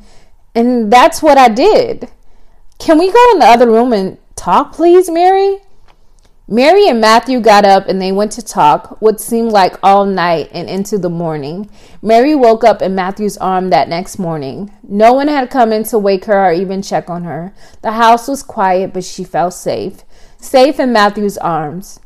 and 0.54 0.92
that's 0.92 1.22
what 1.22 1.38
I 1.38 1.48
did. 1.48 2.10
Can 2.78 2.98
we 2.98 3.12
go 3.12 3.30
in 3.32 3.38
the 3.38 3.46
other 3.46 3.70
room 3.70 3.92
and 3.92 4.18
talk, 4.36 4.72
please, 4.72 5.08
Mary? 5.08 5.58
Mary 6.52 6.86
and 6.86 7.00
Matthew 7.00 7.40
got 7.40 7.64
up 7.64 7.88
and 7.88 7.98
they 7.98 8.12
went 8.12 8.30
to 8.32 8.42
talk, 8.42 9.00
what 9.00 9.22
seemed 9.22 9.52
like 9.52 9.74
all 9.82 10.04
night 10.04 10.50
and 10.52 10.68
into 10.68 10.98
the 10.98 11.08
morning. 11.08 11.70
Mary 12.02 12.34
woke 12.34 12.62
up 12.62 12.82
in 12.82 12.94
Matthew's 12.94 13.38
arm 13.38 13.70
that 13.70 13.88
next 13.88 14.18
morning. 14.18 14.70
No 14.86 15.14
one 15.14 15.28
had 15.28 15.48
come 15.48 15.72
in 15.72 15.84
to 15.84 15.98
wake 15.98 16.26
her 16.26 16.44
or 16.44 16.52
even 16.52 16.82
check 16.82 17.08
on 17.08 17.24
her. 17.24 17.54
The 17.80 17.92
house 17.92 18.28
was 18.28 18.42
quiet, 18.42 18.92
but 18.92 19.02
she 19.02 19.24
felt 19.24 19.54
safe. 19.54 20.02
Safe 20.36 20.78
in 20.78 20.92
Matthew's 20.92 21.38
arms. 21.38 22.00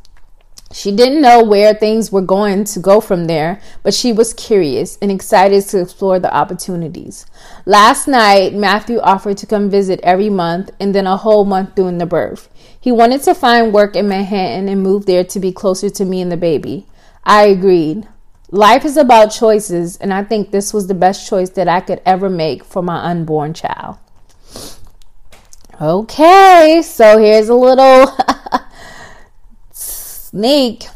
She 0.71 0.93
didn't 0.93 1.21
know 1.21 1.43
where 1.43 1.73
things 1.73 2.11
were 2.11 2.21
going 2.21 2.65
to 2.65 2.79
go 2.79 2.99
from 2.99 3.25
there, 3.25 3.61
but 3.83 3.93
she 3.93 4.11
was 4.11 4.33
curious 4.33 4.97
and 5.01 5.09
excited 5.09 5.63
to 5.67 5.81
explore 5.81 6.19
the 6.19 6.33
opportunities. 6.33 7.25
Last 7.65 8.07
night, 8.07 8.53
Matthew 8.53 8.99
offered 8.99 9.37
to 9.37 9.45
come 9.45 9.69
visit 9.69 9.99
every 10.03 10.29
month 10.29 10.71
and 10.79 10.93
then 10.93 11.07
a 11.07 11.17
whole 11.17 11.45
month 11.45 11.75
during 11.75 11.99
the 11.99 12.05
birth. 12.05 12.49
He 12.79 12.91
wanted 12.91 13.23
to 13.23 13.35
find 13.35 13.73
work 13.73 13.95
in 13.95 14.07
Manhattan 14.07 14.69
and 14.69 14.83
move 14.83 15.05
there 15.05 15.23
to 15.23 15.39
be 15.39 15.51
closer 15.51 15.89
to 15.89 16.05
me 16.05 16.21
and 16.21 16.31
the 16.31 16.37
baby. 16.37 16.85
I 17.23 17.45
agreed. 17.45 18.07
Life 18.49 18.85
is 18.85 18.95
about 18.95 19.27
choices, 19.27 19.97
and 19.97 20.13
I 20.13 20.23
think 20.23 20.51
this 20.51 20.73
was 20.73 20.87
the 20.87 20.93
best 20.93 21.27
choice 21.27 21.49
that 21.51 21.67
I 21.67 21.81
could 21.81 22.01
ever 22.05 22.29
make 22.29 22.63
for 22.63 22.81
my 22.81 23.03
unborn 23.03 23.53
child. 23.53 23.97
Okay, 25.81 26.81
so 26.83 27.17
here's 27.17 27.49
a 27.49 27.55
little 27.55 28.15
sneak 29.71 30.87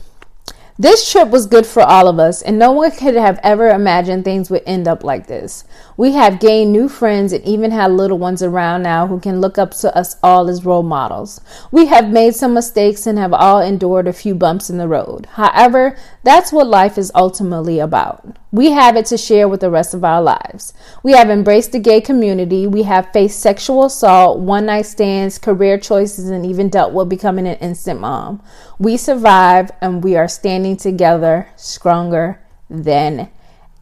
this 0.82 1.12
trip 1.12 1.30
was 1.30 1.46
good 1.46 1.68
for 1.68 1.84
all 1.84 2.08
of 2.08 2.18
us, 2.18 2.42
and 2.42 2.58
no 2.58 2.72
one 2.72 2.90
could 2.90 3.14
have 3.14 3.40
ever 3.44 3.70
imagined 3.70 4.26
things 4.26 4.50
would 4.50 4.64
end 4.66 4.88
up 4.88 5.04
like 5.04 5.28
this. 5.28 5.64
We 5.96 6.14
have 6.14 6.40
gained 6.40 6.72
new 6.72 6.90
friends 6.90 7.34
and 7.34 7.46
even 7.46 7.70
had 7.70 7.92
little 7.92 8.18
ones 8.18 8.42
around 8.42 8.82
now 8.82 9.06
who 9.06 9.20
can 9.20 9.40
look 9.40 9.60
up 9.60 9.76
to 9.76 9.96
us 9.96 10.16
all 10.24 10.50
as 10.50 10.66
role 10.66 10.82
models. 10.82 11.40
We 11.72 11.86
have 11.86 12.10
made 12.10 12.34
some 12.34 12.56
mistakes 12.56 13.06
and 13.06 13.20
have 13.20 13.34
all 13.34 13.62
endured 13.62 14.08
a 14.08 14.14
few 14.14 14.34
bumps 14.34 14.72
in 14.72 14.80
the 14.80 14.88
road. 14.88 15.28
However, 15.34 15.96
that's 16.24 16.52
what 16.52 16.66
life 16.66 16.98
is 16.98 17.12
ultimately 17.14 17.78
about. 17.78 18.38
We 18.52 18.72
have 18.72 18.98
it 18.98 19.06
to 19.06 19.18
share 19.18 19.48
with 19.48 19.62
the 19.62 19.70
rest 19.70 19.94
of 19.94 20.04
our 20.04 20.22
lives. 20.22 20.74
We 21.04 21.14
have 21.14 21.30
embraced 21.30 21.72
the 21.72 21.80
gay 21.80 22.02
community. 22.02 22.68
We 22.68 22.84
have 22.84 23.14
faced 23.14 23.40
sexual 23.40 23.86
assault, 23.86 24.40
one 24.40 24.66
night 24.66 24.88
stands, 24.88 25.38
career 25.38 25.78
choices, 25.78 26.30
and 26.30 26.46
even 26.46 26.68
dealt 26.68 26.92
with 26.92 27.08
becoming 27.08 27.48
an 27.48 27.56
instant 27.58 28.02
mom. 28.02 28.44
We 28.78 28.98
survived 28.98 29.72
and 29.80 30.04
we 30.04 30.18
are 30.18 30.28
standing 30.28 30.71
together 30.78 31.50
stronger 31.56 32.40
than 32.70 33.30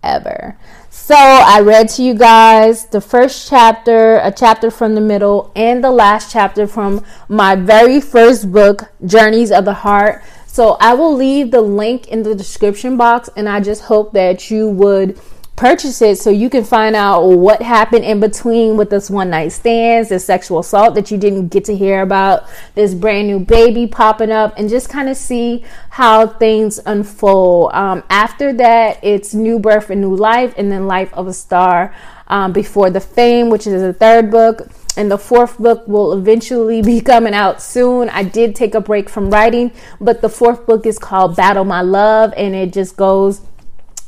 ever. 0.04 0.58
So 0.89 1.15
I 1.15 1.62
read 1.62 1.89
to 1.89 2.04
you 2.04 2.13
guys 2.13 2.86
the 2.86 3.02
first 3.02 3.49
chapter, 3.49 4.17
a 4.17 4.32
chapter 4.32 4.71
from 4.71 4.95
the 4.95 5.02
middle, 5.02 5.52
and 5.56 5.84
the 5.84 5.91
last 5.91 6.32
chapter 6.32 6.67
from 6.67 7.04
my 7.28 7.56
very 7.56 7.99
first 7.99 8.52
book, 8.52 8.91
Journeys 9.06 9.52
of 9.52 9.65
the 9.65 9.73
Heart. 9.73 10.23
So 10.45 10.78
I 10.80 10.93
will 10.93 11.13
leave 11.13 11.52
the 11.52 11.62
link 11.62 12.08
in 12.08 12.23
the 12.23 12.36
description 12.36 12.97
box, 12.97 13.30
and 13.36 13.47
I 13.49 13.60
just 13.60 13.84
hope 13.84 14.13
that 14.13 14.49
you 14.49 14.69
would 14.69 15.19
purchase 15.60 16.02
it 16.02 16.17
so 16.17 16.30
you 16.30 16.50
can 16.50 16.63
find 16.63 16.95
out 16.95 17.22
what 17.22 17.62
happened 17.62 18.06
in 18.06 18.22
between 18.22 18.78
with 18.78 18.89
this 18.89 19.10
one 19.10 19.30
night 19.30 19.50
stands, 19.50 20.08
this 20.08 20.26
sexual 20.26 20.60
assault 20.60 20.95
that 20.95 21.12
you 21.12 21.17
didn't 21.17 21.50
get 21.50 21.65
to 21.65 21.76
hear 21.76 22.02
about, 22.02 22.48
this 22.76 22.93
brand 22.93 23.28
new 23.28 23.39
baby 23.39 23.86
popping 23.86 24.32
up, 24.32 24.54
and 24.58 24.69
just 24.69 24.88
kind 24.88 25.10
of 25.10 25.17
see 25.17 25.65
how 25.89 26.26
things 26.26 26.80
unfold. 26.86 27.74
Um, 27.74 28.04
after 28.10 28.54
that, 28.54 29.04
it's 29.04 29.34
new 29.34 29.60
birth 29.60 29.89
and 29.89 30.00
new 30.00 30.15
life, 30.15 30.54
and 30.56 30.72
then 30.72 30.88
life 30.88 31.13
of 31.13 31.28
a 31.28 31.34
star 31.34 31.93
um, 32.28 32.54
before 32.54 32.89
the 32.89 33.02
fame, 33.02 33.50
which 33.50 33.67
is 33.67 33.82
the 33.82 33.93
third 33.93 34.32
book. 34.32 34.69
and 34.95 35.12
the 35.12 35.17
fourth 35.17 35.58
book 35.58 35.86
will 35.89 36.13
eventually 36.13 36.82
be 36.93 37.02
coming 37.02 37.34
out 37.34 37.62
soon. 37.62 38.08
I 38.10 38.24
did 38.24 38.56
take 38.56 38.76
a 38.76 38.82
break 38.82 39.10
from 39.10 39.30
writing, 39.30 39.74
but 40.00 40.22
the 40.22 40.30
fourth 40.30 40.65
book 40.65 40.86
is 40.86 40.98
called 40.98 41.36
Battle 41.36 41.65
My 41.65 41.82
Love, 41.82 42.34
and 42.38 42.56
it 42.56 42.72
just 42.72 42.95
goes 42.95 43.41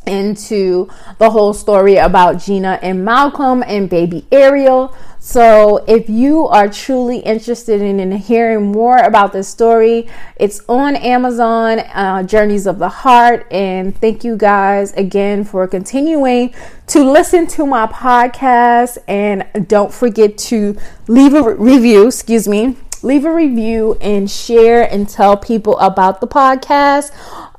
into 0.06 0.90
the 1.20 1.30
whole 1.30 1.54
story 1.54 1.98
about 1.98 2.42
Gina 2.42 2.80
and 2.82 3.06
Malcolm 3.06 3.64
and 3.66 3.90
baby 3.90 4.26
Ariel. 4.32 4.96
So, 5.20 5.86
if 5.88 6.10
you 6.10 6.48
are 6.48 6.68
truly 6.68 7.20
interested 7.20 7.80
in, 7.80 8.00
in 8.00 8.12
hearing 8.14 8.72
more 8.72 8.98
about 8.98 9.34
this 9.34 9.48
story, 9.48 10.10
it's 10.36 10.62
on 10.68 10.96
Amazon, 10.96 11.80
uh, 11.80 12.24
Journeys 12.24 12.66
of 12.66 12.80
the 12.80 12.90
Heart. 12.90 13.46
And 13.52 13.96
thank 13.96 14.24
you 14.24 14.36
guys 14.36 14.94
again 14.94 15.44
for 15.44 15.68
continuing 15.68 16.56
to 16.88 17.04
listen 17.04 17.46
to 17.48 17.68
my 17.68 17.86
podcast. 17.86 18.98
And 19.08 19.46
don't 19.68 19.94
forget 19.94 20.40
to 20.50 20.76
leave 21.08 21.36
a 21.36 21.54
review, 21.54 22.08
excuse 22.08 22.48
me, 22.48 22.76
leave 23.04 23.26
a 23.26 23.34
review 23.34 23.98
and 24.02 24.30
share 24.30 24.84
and 24.92 25.08
tell 25.08 25.38
people 25.38 25.78
about 25.80 26.22
the 26.22 26.28
podcast. 26.28 27.12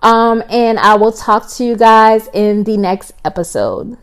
Um, 0.02 0.42
and 0.48 0.78
I 0.78 0.96
will 0.96 1.12
talk 1.12 1.48
to 1.52 1.64
you 1.64 1.76
guys 1.76 2.28
in 2.33 2.64
the 2.64 2.76
next 2.76 3.12
episode. 3.24 3.96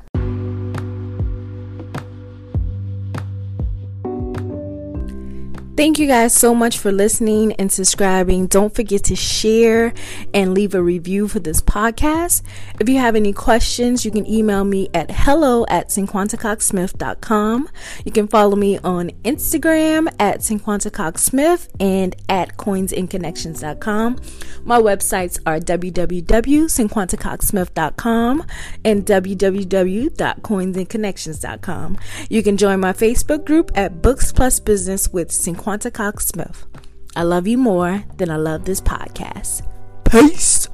Thank 5.80 5.96
you 5.98 6.08
guys 6.08 6.34
so 6.34 6.54
much 6.54 6.78
for 6.78 6.92
listening 6.92 7.54
and 7.54 7.72
subscribing. 7.72 8.48
Don't 8.48 8.76
forget 8.76 9.06
to 9.06 9.16
share 9.16 9.94
and 10.34 10.54
leave 10.54 10.76
a 10.76 10.84
review 10.84 11.30
for 11.30 11.40
this 11.40 11.62
podcast. 11.62 12.42
If 12.82 12.90
you 12.90 12.98
have 12.98 13.16
any 13.16 13.32
questions, 13.32 14.04
you 14.04 14.12
can 14.12 14.28
email 14.28 14.66
me 14.66 14.90
at 14.94 15.10
hello 15.10 15.66
at 15.70 15.88
cinquantacoxsmith.com. 15.88 17.70
You 18.04 18.12
can 18.12 18.28
follow 18.28 18.58
me 18.58 18.78
on 18.80 19.12
Instagram 19.24 20.14
at 20.20 20.40
cinquantacoxsmith 20.40 21.70
and 21.80 22.14
at 22.28 22.58
coinsandconnections.com. 22.58 24.20
My 24.66 24.82
websites 24.82 25.40
are 25.46 25.60
www.cinquantacoxsmith.com 25.60 28.44
and 28.84 29.06
www.coinsandconnections.com. 29.06 31.98
You 32.30 32.44
can 32.44 32.58
join 32.58 32.82
my 32.82 32.92
Facebook 32.92 33.46
group 33.46 33.72
at 33.76 34.02
Books 34.02 34.34
Plus 34.34 34.60
Business 34.60 35.14
with 35.14 35.30
Cinquanta 35.30 35.69
Quanta 35.70 35.92
Cox 35.92 36.26
Smith. 36.26 36.66
I 37.16 37.22
love 37.22 37.46
you 37.46 37.56
more 37.56 38.04
than 38.18 38.32
I 38.32 38.38
love 38.38 38.66
this 38.66 38.82
podcast. 38.82 39.62
Peace. 40.04 40.68